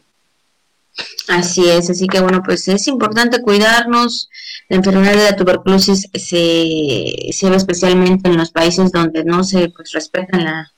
[1.27, 4.29] Así es, así que bueno, pues es importante cuidarnos.
[4.69, 9.69] La enfermedad de la tuberculosis se, se ve especialmente en los países donde no se
[9.69, 10.71] pues, respetan la,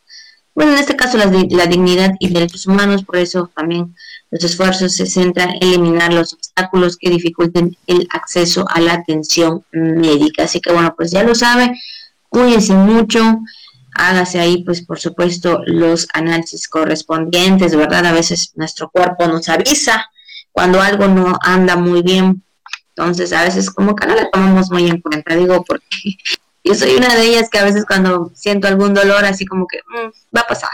[0.59, 3.95] bueno, en este caso la, la dignidad y derechos humanos, por eso también
[4.29, 9.63] los esfuerzos se centran en eliminar los obstáculos que dificulten el acceso a la atención
[9.71, 10.43] médica.
[10.43, 11.79] Así que bueno, pues ya lo sabe,
[12.27, 13.39] cuídense mucho,
[13.95, 18.05] hágase ahí, pues por supuesto, los análisis correspondientes, ¿verdad?
[18.05, 20.09] A veces nuestro cuerpo nos avisa
[20.51, 22.43] cuando algo no anda muy bien,
[22.89, 25.85] entonces a veces como que no le tomamos muy en cuenta, digo, porque
[26.63, 29.79] yo soy una de ellas que a veces cuando siento algún dolor, así como que
[29.87, 30.69] mm, va a pasar,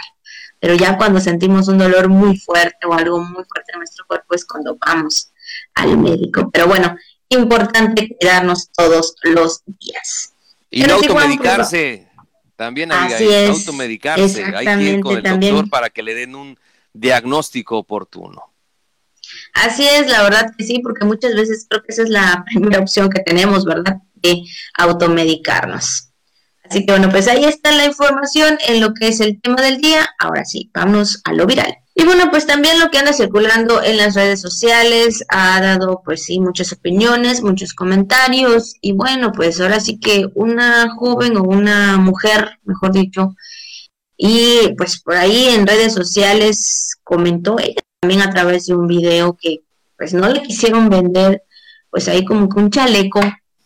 [0.59, 4.33] pero ya cuando sentimos un dolor muy fuerte o algo muy fuerte en nuestro cuerpo
[4.33, 5.31] es cuando vamos
[5.75, 6.49] al médico.
[6.51, 6.97] Pero bueno,
[7.29, 10.33] importante cuidarnos todos los días.
[10.71, 12.07] Y no automedicarse.
[12.55, 16.57] También Así es, automedicarse, hay que ir con el doctor para que le den un
[16.93, 18.53] diagnóstico oportuno.
[19.53, 22.79] Así es, la verdad que sí, porque muchas veces creo que esa es la primera
[22.79, 23.97] opción que tenemos, ¿verdad?
[24.15, 24.41] De
[24.77, 26.11] automedicarnos.
[26.63, 29.81] Así que bueno, pues ahí está la información en lo que es el tema del
[29.81, 30.09] día.
[30.17, 31.75] Ahora sí, vamos a lo viral.
[31.97, 36.25] Y bueno, pues también lo que anda circulando en las redes sociales ha dado, pues
[36.25, 38.75] sí, muchas opiniones, muchos comentarios.
[38.81, 43.33] Y bueno, pues ahora sí que una joven o una mujer, mejor dicho,
[44.17, 49.37] y pues por ahí en redes sociales comentó ella también a través de un video
[49.39, 49.61] que
[49.97, 51.43] pues no le quisieron vender,
[51.89, 53.21] pues ahí como que un chaleco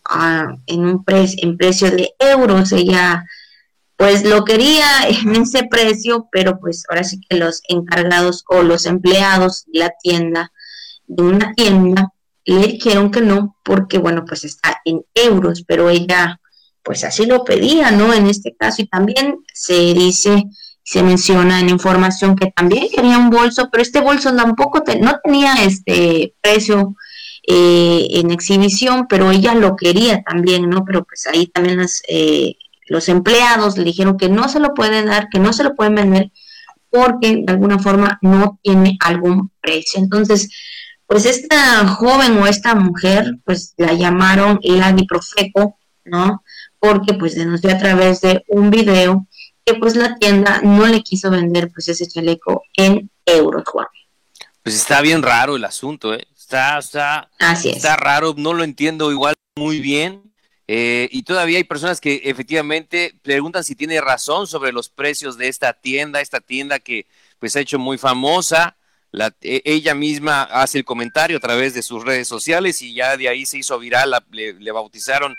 [0.05, 2.71] ah, en un en precio de euros.
[2.73, 3.25] Ella
[3.99, 8.85] pues lo quería en ese precio, pero pues ahora sí que los encargados o los
[8.85, 10.53] empleados de la tienda,
[11.05, 12.13] de una tienda,
[12.45, 16.39] le dijeron que no, porque bueno, pues está en euros, pero ella
[16.81, 18.13] pues así lo pedía, ¿no?
[18.13, 20.45] En este caso, y también se dice,
[20.81, 25.55] se menciona en información que también quería un bolso, pero este bolso tampoco no tenía
[25.65, 26.95] este precio
[27.45, 30.85] eh, en exhibición, pero ella lo quería también, ¿no?
[30.85, 32.01] Pero pues ahí también las...
[32.07, 32.55] Eh,
[32.89, 35.95] los empleados le dijeron que no se lo pueden dar, que no se lo pueden
[35.95, 36.31] vender
[36.89, 39.99] porque de alguna forma no tiene algún precio.
[39.99, 40.49] Entonces,
[41.05, 46.43] pues esta joven o esta mujer, pues la llamaron Lady Profeco, ¿no?
[46.79, 49.27] Porque pues denunció a través de un video
[49.65, 53.87] que pues la tienda no le quiso vender pues ese chaleco en euros, Juan.
[54.63, 56.27] Pues está bien raro el asunto, ¿eh?
[56.35, 57.29] Está, está,
[57.63, 60.28] está raro, no lo entiendo igual muy bien
[60.71, 65.47] Eh, y todavía hay personas que efectivamente preguntan si tiene razón sobre los precios de
[65.47, 67.07] esta tienda, esta tienda que
[67.39, 68.77] pues ha hecho muy famosa.
[69.41, 73.29] E, ella misma hace el comentario a través de sus redes sociales y ya de
[73.29, 75.35] ahí se hizo viral, le, bautizaron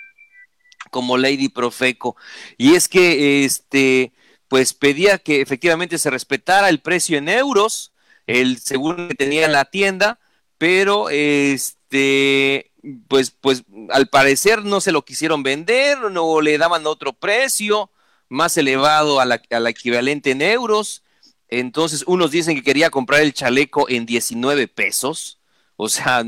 [0.91, 2.17] como Lady Profeco.
[2.59, 4.13] Y es que este
[4.49, 7.93] pues pedía que efectivamente se respetara el precio en euros,
[8.27, 10.19] el según que tenía la tienda,
[10.59, 12.70] pero este
[13.09, 17.91] pues pues al parecer no se lo quisieron vender, no le daban otro precio
[18.29, 21.03] más elevado a la, a la equivalente en euros
[21.51, 25.41] entonces, unos dicen que quería comprar el chaleco en 19 pesos.
[25.77, 26.25] O sea,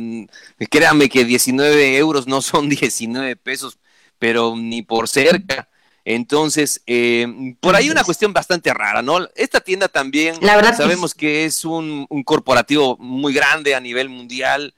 [0.69, 3.79] créanme que 19 euros no son 19 pesos,
[4.19, 5.69] pero ni por cerca.
[6.05, 9.29] Entonces, eh, por ahí una cuestión bastante rara, ¿no?
[9.37, 10.35] Esta tienda también,
[10.77, 14.75] sabemos que es un, corporativo muy grande a nivel mundial,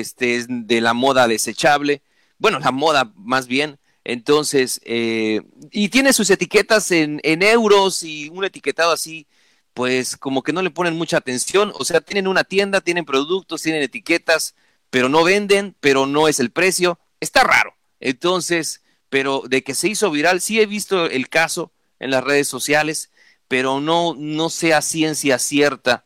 [0.00, 2.02] este es de la moda desechable,
[2.38, 3.78] bueno, la moda más bien.
[4.04, 9.26] Entonces, eh, y tiene sus etiquetas en, en euros y un etiquetado así
[9.78, 13.62] pues como que no le ponen mucha atención, o sea, tienen una tienda, tienen productos,
[13.62, 14.56] tienen etiquetas,
[14.90, 17.76] pero no venden, pero no es el precio, está raro.
[18.00, 21.70] Entonces, pero de que se hizo viral, sí he visto el caso
[22.00, 23.12] en las redes sociales,
[23.46, 26.04] pero no, no sé a ciencia cierta,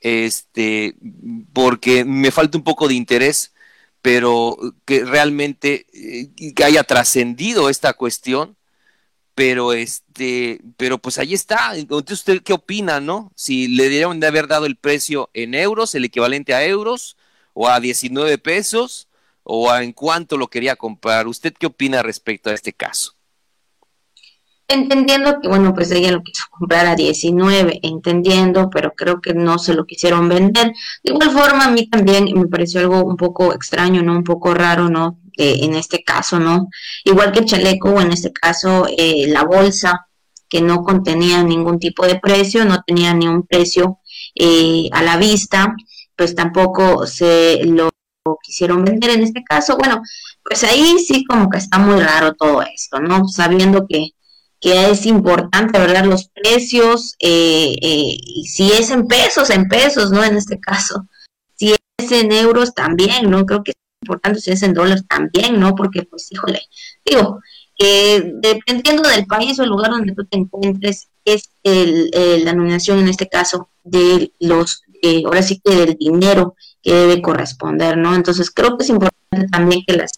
[0.00, 0.96] este,
[1.52, 3.52] porque me falta un poco de interés,
[4.02, 8.58] pero que realmente eh, haya trascendido esta cuestión
[9.38, 11.72] pero este, pero pues ahí está.
[11.90, 13.30] ¿usted qué opina, no?
[13.36, 17.16] Si le dieron de haber dado el precio en euros, el equivalente a euros,
[17.52, 19.06] o a 19 pesos,
[19.44, 21.28] o a en cuánto lo quería comprar.
[21.28, 23.14] ¿Usted qué opina respecto a este caso?
[24.70, 29.58] Entendiendo que, bueno, pues ella lo quiso comprar a 19, entendiendo, pero creo que no
[29.58, 30.72] se lo quisieron vender.
[31.02, 34.12] De igual forma, a mí también me pareció algo un poco extraño, ¿no?
[34.12, 35.20] Un poco raro, ¿no?
[35.38, 36.68] Eh, en este caso, ¿no?
[37.04, 40.08] Igual que chaleco, o en este caso eh, la bolsa,
[40.48, 44.00] que no contenía ningún tipo de precio, no tenía ni un precio
[44.34, 45.74] eh, a la vista,
[46.16, 47.90] pues tampoco se lo
[48.42, 49.76] quisieron vender en este caso.
[49.76, 50.02] Bueno,
[50.42, 53.28] pues ahí sí como que está muy raro todo esto, ¿no?
[53.28, 54.10] Sabiendo que,
[54.60, 56.04] que es importante, ¿verdad?
[56.04, 60.24] Los precios, y si es en pesos, en pesos, ¿no?
[60.24, 61.06] En este caso.
[61.54, 63.46] Si es en euros también, ¿no?
[63.46, 65.74] Creo que importante si es en dólares también, ¿no?
[65.74, 66.62] Porque, pues, híjole,
[67.04, 67.40] digo,
[67.78, 72.10] eh, dependiendo del país o el lugar donde tú te encuentres, es el,
[72.44, 74.82] la nominación en este caso de los,
[75.24, 78.14] ahora sí que del dinero que debe corresponder, ¿no?
[78.14, 80.12] Entonces creo que es importante también que las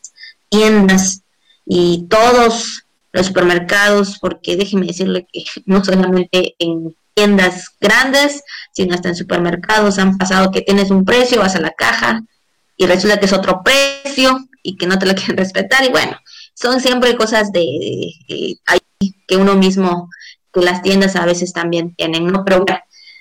[0.49, 1.22] tiendas
[1.66, 8.43] y todos los supermercados, porque déjeme decirle que no solamente en tiendas grandes,
[8.73, 12.23] sino hasta en supermercados han pasado que tienes un precio, vas a la caja,
[12.77, 16.17] y resulta que es otro precio y que no te lo quieren respetar y bueno,
[16.55, 18.13] son siempre cosas de,
[19.27, 20.09] que uno mismo,
[20.53, 22.45] que las tiendas a veces también tienen, ¿no?
[22.45, 22.81] Pero bueno,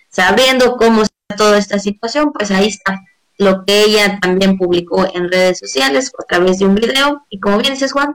[0.09, 2.99] sabiendo cómo está toda esta situación, pues ahí está
[3.37, 7.57] lo que ella también publicó en redes sociales a través de un video y como
[7.57, 8.13] bien dices Juan,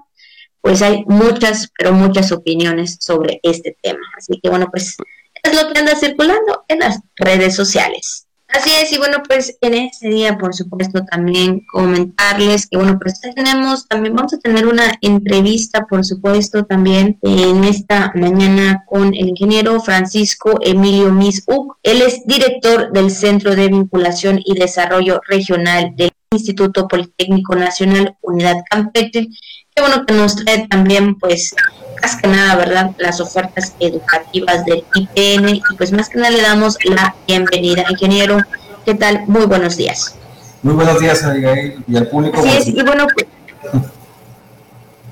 [0.64, 4.00] pues hay muchas, pero muchas opiniones sobre este tema.
[4.16, 4.96] Así que bueno, pues
[5.42, 8.26] es lo que anda circulando en las redes sociales.
[8.48, 13.20] Así es, y bueno, pues en este día, por supuesto, también comentarles que, bueno, pues
[13.20, 19.28] tenemos, también vamos a tener una entrevista, por supuesto, también en esta mañana con el
[19.28, 21.76] ingeniero Francisco Emilio Misuk.
[21.82, 28.56] Él es director del Centro de Vinculación y Desarrollo Regional del Instituto Politécnico Nacional Unidad
[28.70, 29.28] Campeche.
[29.74, 31.54] Qué bueno que nos trae también, pues,
[32.02, 32.90] más que nada, ¿verdad?
[32.98, 37.84] Las ofertas educativas del IPN y pues más que nada le damos la bienvenida.
[37.90, 38.38] Ingeniero,
[38.84, 39.22] ¿qué tal?
[39.26, 40.16] Muy buenos días.
[40.62, 42.38] Muy buenos días, Abigail, y al público.
[42.38, 43.26] Así es, y bueno, pues,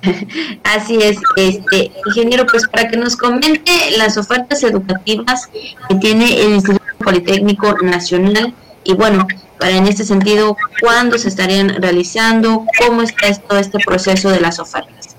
[0.64, 5.48] Así es, este ingeniero, pues para que nos comente las ofertas educativas
[5.88, 8.54] que tiene el Instituto Politécnico Nacional
[8.84, 9.26] y bueno,
[9.58, 14.58] para en este sentido, cuándo se estarían realizando, cómo está todo este proceso de las
[14.58, 15.16] ofertas.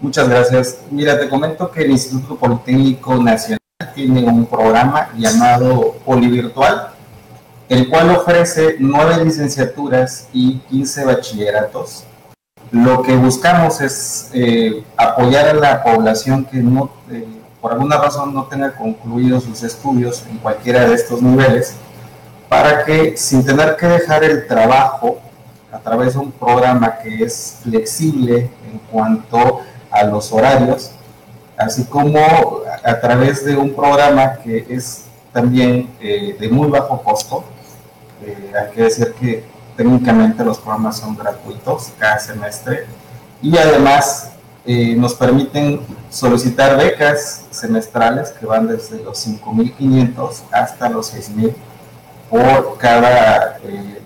[0.00, 0.78] Muchas gracias.
[0.90, 3.60] Mira, te comento que el Instituto Politécnico Nacional
[3.94, 6.88] tiene un programa llamado Polivirtual,
[7.68, 12.04] el cual ofrece nueve licenciaturas y 15 bachilleratos.
[12.72, 17.24] Lo que buscamos es eh, apoyar a la población que no, eh,
[17.60, 21.76] por alguna razón no tenga concluidos sus estudios en cualquiera de estos niveles,
[22.52, 25.22] para que sin tener que dejar el trabajo
[25.72, 30.90] a través de un programa que es flexible en cuanto a los horarios,
[31.56, 32.18] así como
[32.84, 37.42] a través de un programa que es también eh, de muy bajo costo.
[38.22, 39.44] Eh, hay que decir que
[39.74, 42.84] técnicamente los programas son gratuitos cada semestre
[43.40, 44.32] y además
[44.66, 45.80] eh, nos permiten
[46.10, 51.54] solicitar becas semestrales que van desde los 5.500 hasta los 6.000
[52.32, 54.00] por cada, eh,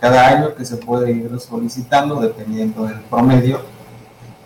[0.00, 3.60] cada año que se puede ir solicitando dependiendo del promedio.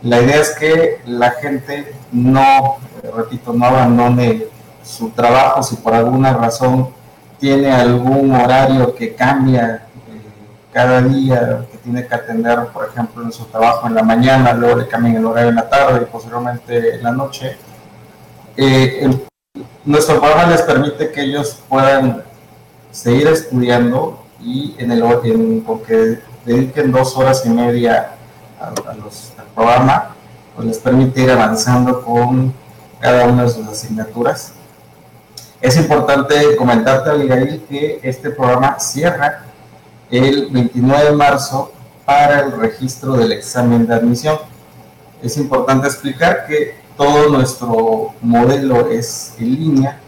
[0.03, 2.79] La idea es que la gente no,
[3.15, 4.47] repito, no abandone
[4.83, 6.89] su trabajo si por alguna razón
[7.39, 9.87] tiene algún horario que cambia
[10.73, 14.81] cada día que tiene que atender, por ejemplo, en su trabajo en la mañana, luego
[14.81, 17.57] le cambian el horario en la tarde y posteriormente en la noche.
[18.57, 19.09] Eh,
[19.85, 22.30] nuestro programa les permite que ellos puedan
[22.91, 28.13] seguir estudiando y en el en, porque dediquen dos horas y media
[28.61, 28.75] al
[29.55, 30.15] programa,
[30.55, 32.53] pues les permite ir avanzando con
[33.01, 34.53] cada una de sus asignaturas.
[35.61, 39.45] Es importante comentarte, Abigail, que este programa cierra
[40.11, 41.73] el 29 de marzo
[42.05, 44.39] para el registro del examen de admisión.
[45.23, 50.01] Es importante explicar que todo nuestro modelo es en línea.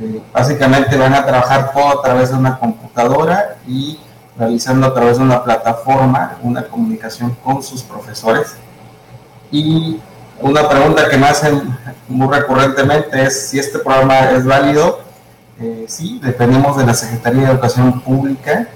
[0.00, 3.98] Eh, básicamente van a trabajar todo a través de una computadora y
[4.36, 8.54] realizando a través de una plataforma una comunicación con sus profesores.
[9.52, 10.00] Y
[10.40, 11.76] una pregunta que me hacen
[12.08, 15.00] muy recurrentemente es si este programa es válido.
[15.60, 18.68] Eh, sí, dependemos de la Secretaría de Educación Pública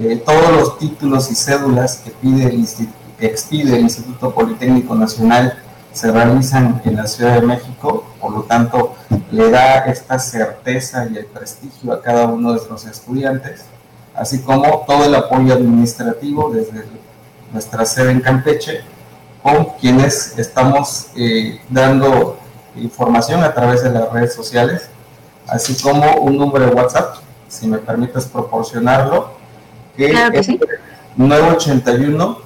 [0.00, 2.56] eh, todos los títulos y cédulas que, pide
[3.18, 5.58] que expide el Instituto Politécnico Nacional
[5.92, 8.94] se realizan en la Ciudad de México, por lo tanto
[9.30, 13.64] le da esta certeza y el prestigio a cada uno de nuestros estudiantes,
[14.14, 16.84] así como todo el apoyo administrativo desde
[17.52, 18.82] nuestra sede en Campeche,
[19.42, 22.38] con quienes estamos eh, dando
[22.76, 24.88] información a través de las redes sociales,
[25.46, 27.16] así como un número de WhatsApp,
[27.48, 29.32] si me permites proporcionarlo,
[29.96, 30.60] claro que sí.
[31.16, 32.38] 981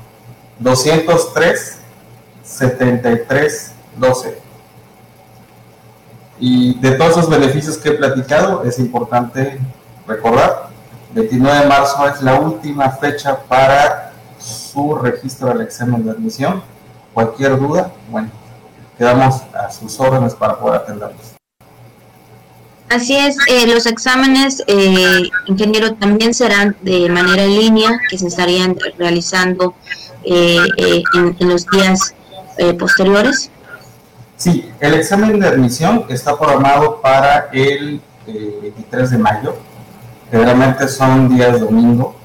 [0.60, 1.81] 203
[2.42, 4.38] 73 12.
[6.40, 9.60] Y de todos esos beneficios que he platicado, es importante
[10.06, 10.68] recordar,
[11.14, 16.62] 29 de marzo es la última fecha para su registro del examen de admisión.
[17.14, 18.30] Cualquier duda, bueno,
[18.98, 21.34] quedamos a sus órdenes para poder atenderlos.
[22.88, 28.26] Así es, eh, los exámenes, eh, ingeniero, también serán de manera en línea, que se
[28.26, 29.74] estarían realizando
[30.24, 32.14] eh, eh, en, los días
[32.78, 33.50] posteriores.
[34.36, 39.56] Sí, el examen de admisión está programado para el 23 de mayo,
[40.30, 42.16] generalmente son días domingo,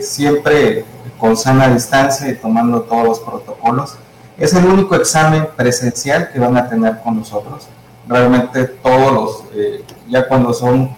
[0.00, 0.84] siempre
[1.18, 3.96] con sana distancia y tomando todos los protocolos.
[4.38, 7.68] Es el único examen presencial que van a tener con nosotros
[8.08, 10.90] realmente todos los, eh, ya cuando son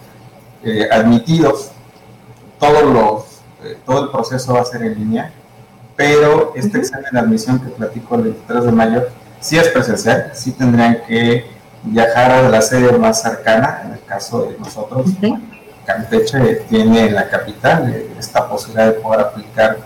[0.63, 1.71] eh, admitidos,
[2.59, 3.23] todos los,
[3.63, 5.33] eh, todo el proceso va a ser en línea,
[5.99, 9.03] pero este examen de admisión que platico el 23 de mayo,
[9.41, 11.45] sí es presencial, sí tendrían que
[11.83, 15.07] viajar a la sede más cercana, en el caso de nosotros,
[15.85, 19.77] Campeche tiene en la capital esta posibilidad de poder aplicar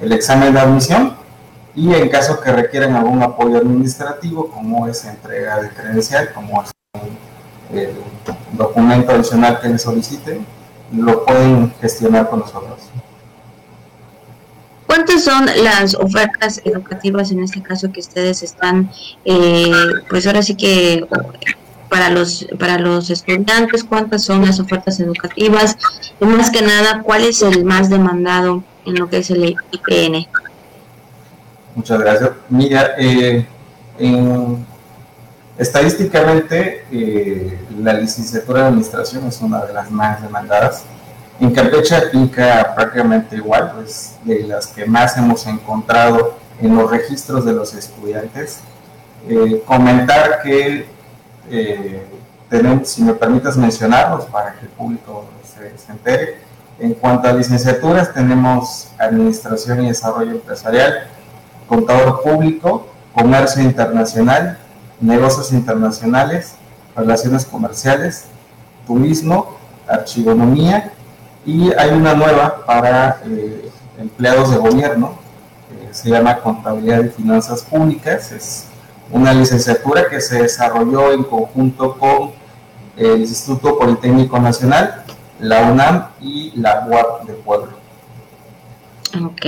[0.00, 1.16] el examen de admisión
[1.74, 6.70] y en caso que requieran algún apoyo administrativo, como es entrega de credencial, como es
[7.72, 7.90] el
[8.52, 10.46] documento adicional que les soliciten,
[10.92, 12.88] lo pueden gestionar con nosotros.
[14.96, 18.90] ¿Cuántas son las ofertas educativas en este caso que ustedes están,
[19.26, 19.70] eh,
[20.08, 21.06] pues ahora sí que
[21.90, 25.76] para los para los estudiantes, cuántas son las ofertas educativas
[26.18, 30.26] y más que nada, cuál es el más demandado en lo que es el IPN?
[31.74, 32.30] Muchas gracias.
[32.48, 33.44] Mira, eh,
[35.58, 40.86] estadísticamente eh, la licenciatura de administración es una de las más demandadas.
[41.38, 47.44] En Campeche aplica prácticamente igual, pues de las que más hemos encontrado en los registros
[47.44, 48.60] de los estudiantes.
[49.28, 50.86] Eh, comentar que
[52.48, 56.38] tenemos, si me permites mencionarlos para que el público se, se entere,
[56.78, 61.06] en cuanto a licenciaturas tenemos Administración y Desarrollo Empresarial,
[61.68, 64.58] contador público, comercio internacional,
[65.00, 66.54] negocios internacionales,
[66.96, 68.24] relaciones comerciales,
[68.86, 69.56] turismo,
[69.86, 70.92] archivonomía
[71.46, 75.18] y hay una nueva para eh, empleados de gobierno,
[75.92, 78.66] se llama Contabilidad y Finanzas Públicas, es
[79.10, 82.32] una licenciatura que se desarrolló en conjunto con
[82.96, 85.04] el Instituto Politécnico Nacional,
[85.38, 87.86] la UNAM y la UAP de Pueblo.
[89.24, 89.46] Ok,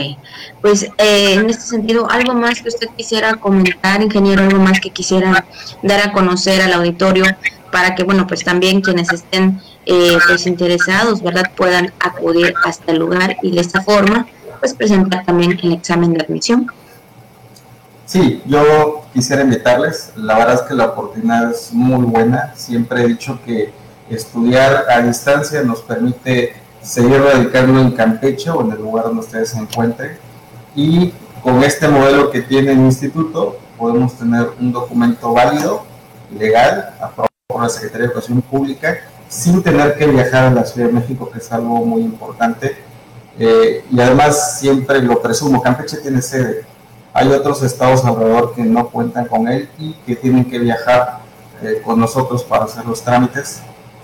[0.62, 4.90] pues eh, en este sentido, ¿algo más que usted quisiera comentar, ingeniero, algo más que
[4.90, 5.44] quisiera
[5.82, 7.24] dar a conocer al auditorio
[7.72, 9.60] para que, bueno, pues también quienes estén
[9.90, 14.26] eh, pues interesados, ¿verdad?, puedan acudir hasta el lugar y de esta forma,
[14.60, 16.70] pues presentar también el examen de admisión.
[18.04, 20.12] Sí, yo quisiera invitarles.
[20.16, 22.52] La verdad es que la oportunidad es muy buena.
[22.54, 23.72] Siempre he dicho que
[24.10, 29.50] estudiar a distancia nos permite seguir radicando en Campeche o en el lugar donde ustedes
[29.50, 30.18] se encuentren.
[30.74, 35.84] Y con este modelo que tiene el instituto, podemos tener un documento válido,
[36.38, 38.98] legal, aprobado por la Secretaría de Educación Pública,
[39.28, 42.76] sin tener que viajar a la Ciudad de México, que es algo muy importante.
[43.38, 46.64] Eh, y además, siempre lo presumo, Campeche tiene sede
[47.18, 51.18] hay otros estados alrededor que no cuentan con él y que tienen que viajar
[51.62, 53.60] eh, con nosotros para hacer los trámites.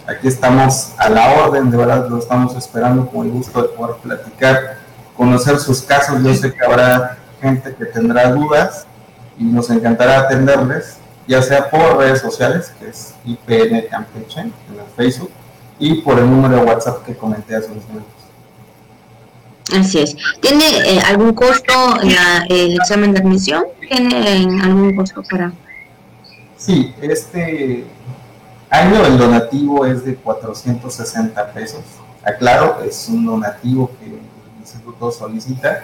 [0.06, 3.96] Aquí estamos a la orden, de verdad lo estamos esperando con el gusto de poder
[3.96, 4.78] platicar,
[5.16, 6.22] conocer sus casos.
[6.24, 8.86] Yo sé que habrá gente que tendrá dudas
[9.38, 10.96] y nos encantará atenderles,
[11.26, 15.30] ya sea por redes sociales, que es IPN Campeche en el Facebook,
[15.78, 18.10] y por el número de WhatsApp que comenté hace unos minutos.
[19.72, 20.16] Así es.
[20.40, 21.72] ¿Tiene eh, algún costo
[22.48, 23.64] el examen de admisión?
[23.80, 25.52] ¿Tiene algún costo para...?
[26.56, 27.84] Sí, este
[28.70, 31.82] año el donativo es de 460 pesos.
[32.22, 34.20] Aclaro, es un donativo que el
[34.60, 35.82] instituto solicita.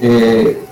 [0.00, 0.62] Eh,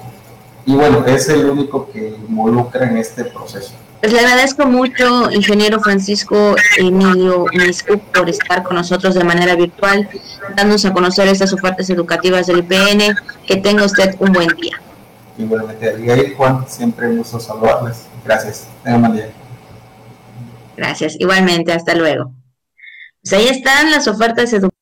[0.66, 3.74] y bueno, es el único que involucra en este proceso.
[4.00, 10.08] Pues le agradezco mucho, ingeniero Francisco Emilio Miscu, por estar con nosotros de manera virtual,
[10.54, 13.16] dándonos a conocer estas ofertas educativas del IPN.
[13.46, 14.78] Que tenga usted un buen día.
[15.38, 18.06] Igualmente, y Juan, siempre un gusto saludarles.
[18.24, 18.68] Gracias.
[18.82, 19.30] Tenga un buen día.
[20.76, 21.16] Gracias.
[21.18, 22.32] Igualmente, hasta luego.
[23.22, 24.72] Pues ahí están las ofertas educativas.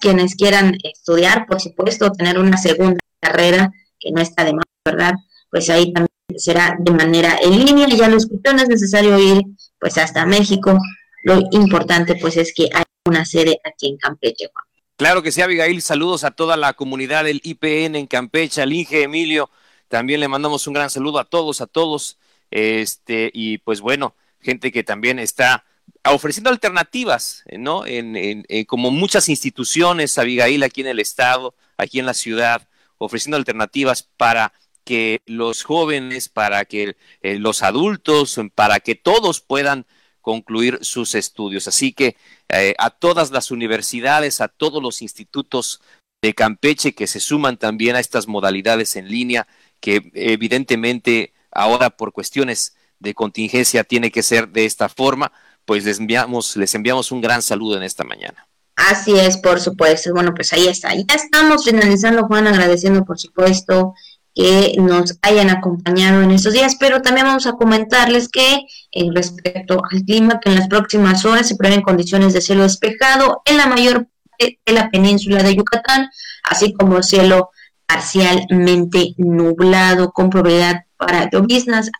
[0.00, 5.14] Quienes quieran estudiar, por supuesto, tener una segunda carrera, que no está de más, ¿verdad?
[5.50, 9.42] Pues ahí también será de manera en línea, ya lo escuchó, no es necesario ir
[9.78, 10.78] pues hasta México,
[11.22, 14.48] lo importante pues es que hay una sede aquí en Campeche.
[14.96, 19.02] Claro que sí, Abigail, saludos a toda la comunidad del IPN en Campeche, al Inge
[19.02, 19.50] Emilio,
[19.88, 22.18] también le mandamos un gran saludo a todos, a todos,
[22.50, 25.64] este, y pues bueno, gente que también está
[26.04, 27.86] ofreciendo alternativas, ¿no?
[27.86, 32.68] En, como muchas instituciones, Abigail, aquí en el estado, aquí en la ciudad,
[32.98, 34.52] ofreciendo alternativas para
[34.84, 39.86] que los jóvenes, para que eh, los adultos, para que todos puedan
[40.20, 41.68] concluir sus estudios.
[41.68, 42.16] Así que
[42.48, 45.80] eh, a todas las universidades, a todos los institutos
[46.22, 49.46] de Campeche que se suman también a estas modalidades en línea,
[49.80, 55.32] que evidentemente ahora por cuestiones de contingencia tiene que ser de esta forma,
[55.66, 58.48] pues les enviamos, les enviamos un gran saludo en esta mañana.
[58.76, 60.12] Así es, por supuesto.
[60.12, 60.94] Bueno, pues ahí está.
[60.94, 63.94] Ya estamos finalizando, Juan, agradeciendo, por supuesto,
[64.34, 69.80] que nos hayan acompañado en estos días, pero también vamos a comentarles que eh, respecto
[69.90, 73.66] al clima, que en las próximas horas se prevén condiciones de cielo despejado en la
[73.66, 74.08] mayor
[74.38, 76.08] parte de la península de Yucatán,
[76.42, 77.50] así como cielo
[77.86, 81.90] parcialmente nublado con probabilidad para lloviznas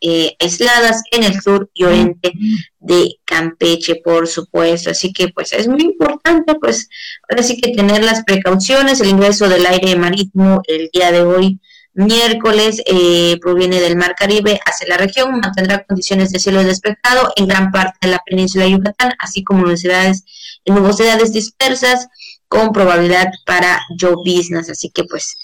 [0.00, 2.32] eh, aisladas en el sur y oriente
[2.78, 4.90] de Campeche, por supuesto.
[4.90, 6.88] Así que pues es muy importante, pues
[7.28, 11.60] ahora sí que tener las precauciones, el ingreso del aire marítimo el día de hoy
[11.94, 17.46] miércoles eh, proviene del Mar Caribe hacia la región, mantendrá condiciones de cielo despejado en
[17.46, 20.24] gran parte de la península de Yucatán, así como nubosidades,
[20.64, 22.08] nubosidades dispersas
[22.48, 24.70] con probabilidad para lloviznas.
[24.70, 25.36] Así que pues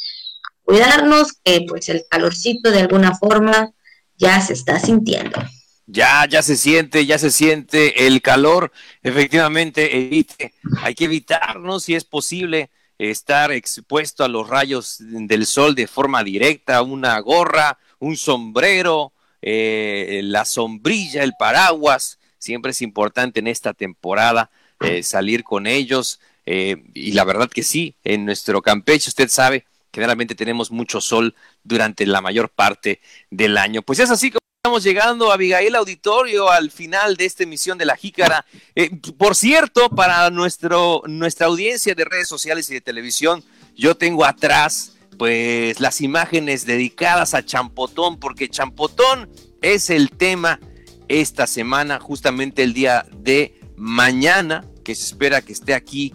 [0.62, 3.72] cuidarnos, que pues el calorcito de alguna forma
[4.16, 5.38] ya se está sintiendo.
[5.86, 8.72] Ya, ya se siente, ya se siente el calor.
[9.02, 15.74] Efectivamente, evite, hay que evitarnos si es posible estar expuesto a los rayos del sol
[15.74, 23.40] de forma directa, una gorra, un sombrero, eh, la sombrilla, el paraguas, siempre es importante
[23.40, 26.20] en esta temporada eh, salir con ellos.
[26.46, 31.34] Eh, y la verdad que sí, en nuestro Campeche, usted sabe, generalmente tenemos mucho sol
[31.62, 33.82] durante la mayor parte del año.
[33.82, 34.38] Pues es así como
[34.68, 38.44] Estamos llegando, Abigail Auditorio, al final de esta emisión de La Jícara.
[38.74, 43.42] Eh, por cierto, para nuestro, nuestra audiencia de redes sociales y de televisión,
[43.74, 49.30] yo tengo atrás pues las imágenes dedicadas a Champotón, porque Champotón
[49.62, 50.60] es el tema
[51.08, 56.12] esta semana, justamente el día de mañana, que se espera que esté aquí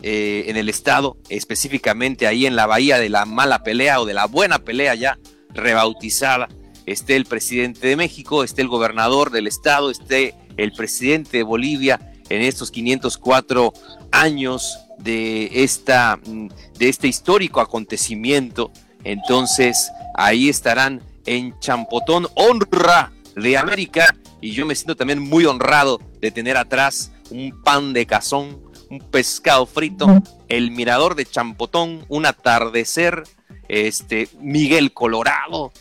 [0.00, 4.14] eh, en el estado, específicamente ahí en la bahía de la mala pelea o de
[4.14, 5.18] la buena pelea ya
[5.52, 6.48] rebautizada
[6.86, 12.00] esté el presidente de México, esté el gobernador del estado, esté el presidente de Bolivia
[12.28, 13.72] en estos 504
[14.12, 18.72] años de, esta, de este histórico acontecimiento.
[19.04, 24.14] Entonces ahí estarán en Champotón, honra de América.
[24.40, 29.00] Y yo me siento también muy honrado de tener atrás un pan de cazón, un
[29.00, 33.24] pescado frito, el mirador de Champotón, un atardecer
[33.68, 35.72] este Miguel Colorado,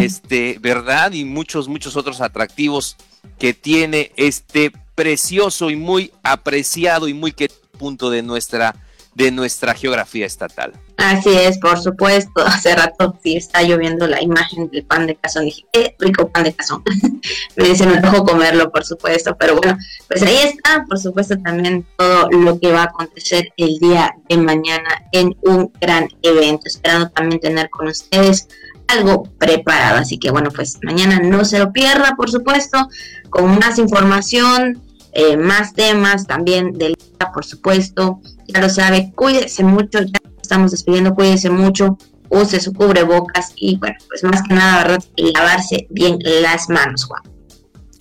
[0.00, 1.12] este, ¿verdad?
[1.12, 2.96] Y muchos, muchos otros atractivos
[3.38, 8.74] que tiene este precioso y muy apreciado y muy que punto de nuestra
[9.20, 10.72] de nuestra geografía estatal.
[10.96, 12.42] Así es, por supuesto.
[12.46, 15.44] Hace rato sí está lloviendo la imagen del pan de cazón.
[15.44, 16.82] Dije, qué rico pan de cazón.
[17.56, 19.36] me dice, me dejo comerlo, por supuesto.
[19.38, 19.76] Pero bueno,
[20.08, 24.38] pues ahí está, por supuesto, también todo lo que va a acontecer el día de
[24.38, 26.62] mañana en un gran evento.
[26.64, 28.48] Esperando también tener con ustedes
[28.88, 29.98] algo preparado.
[29.98, 32.88] Así que bueno, pues mañana no se lo pierda, por supuesto,
[33.28, 36.96] con más información, eh, más temas también del
[37.28, 38.20] por supuesto.
[38.52, 40.00] Ya lo sabe, cuídese mucho.
[40.02, 41.98] Ya estamos despidiendo, cuídese mucho,
[42.28, 44.98] use su cubrebocas y bueno, pues más que nada.
[45.16, 47.22] Lavarse bien las manos, Juan.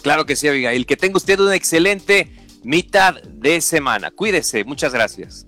[0.01, 0.85] Claro que sí, Abigail.
[0.85, 2.31] Que tenga usted una excelente
[2.63, 4.11] mitad de semana.
[4.11, 4.63] Cuídese.
[4.63, 5.45] Muchas gracias.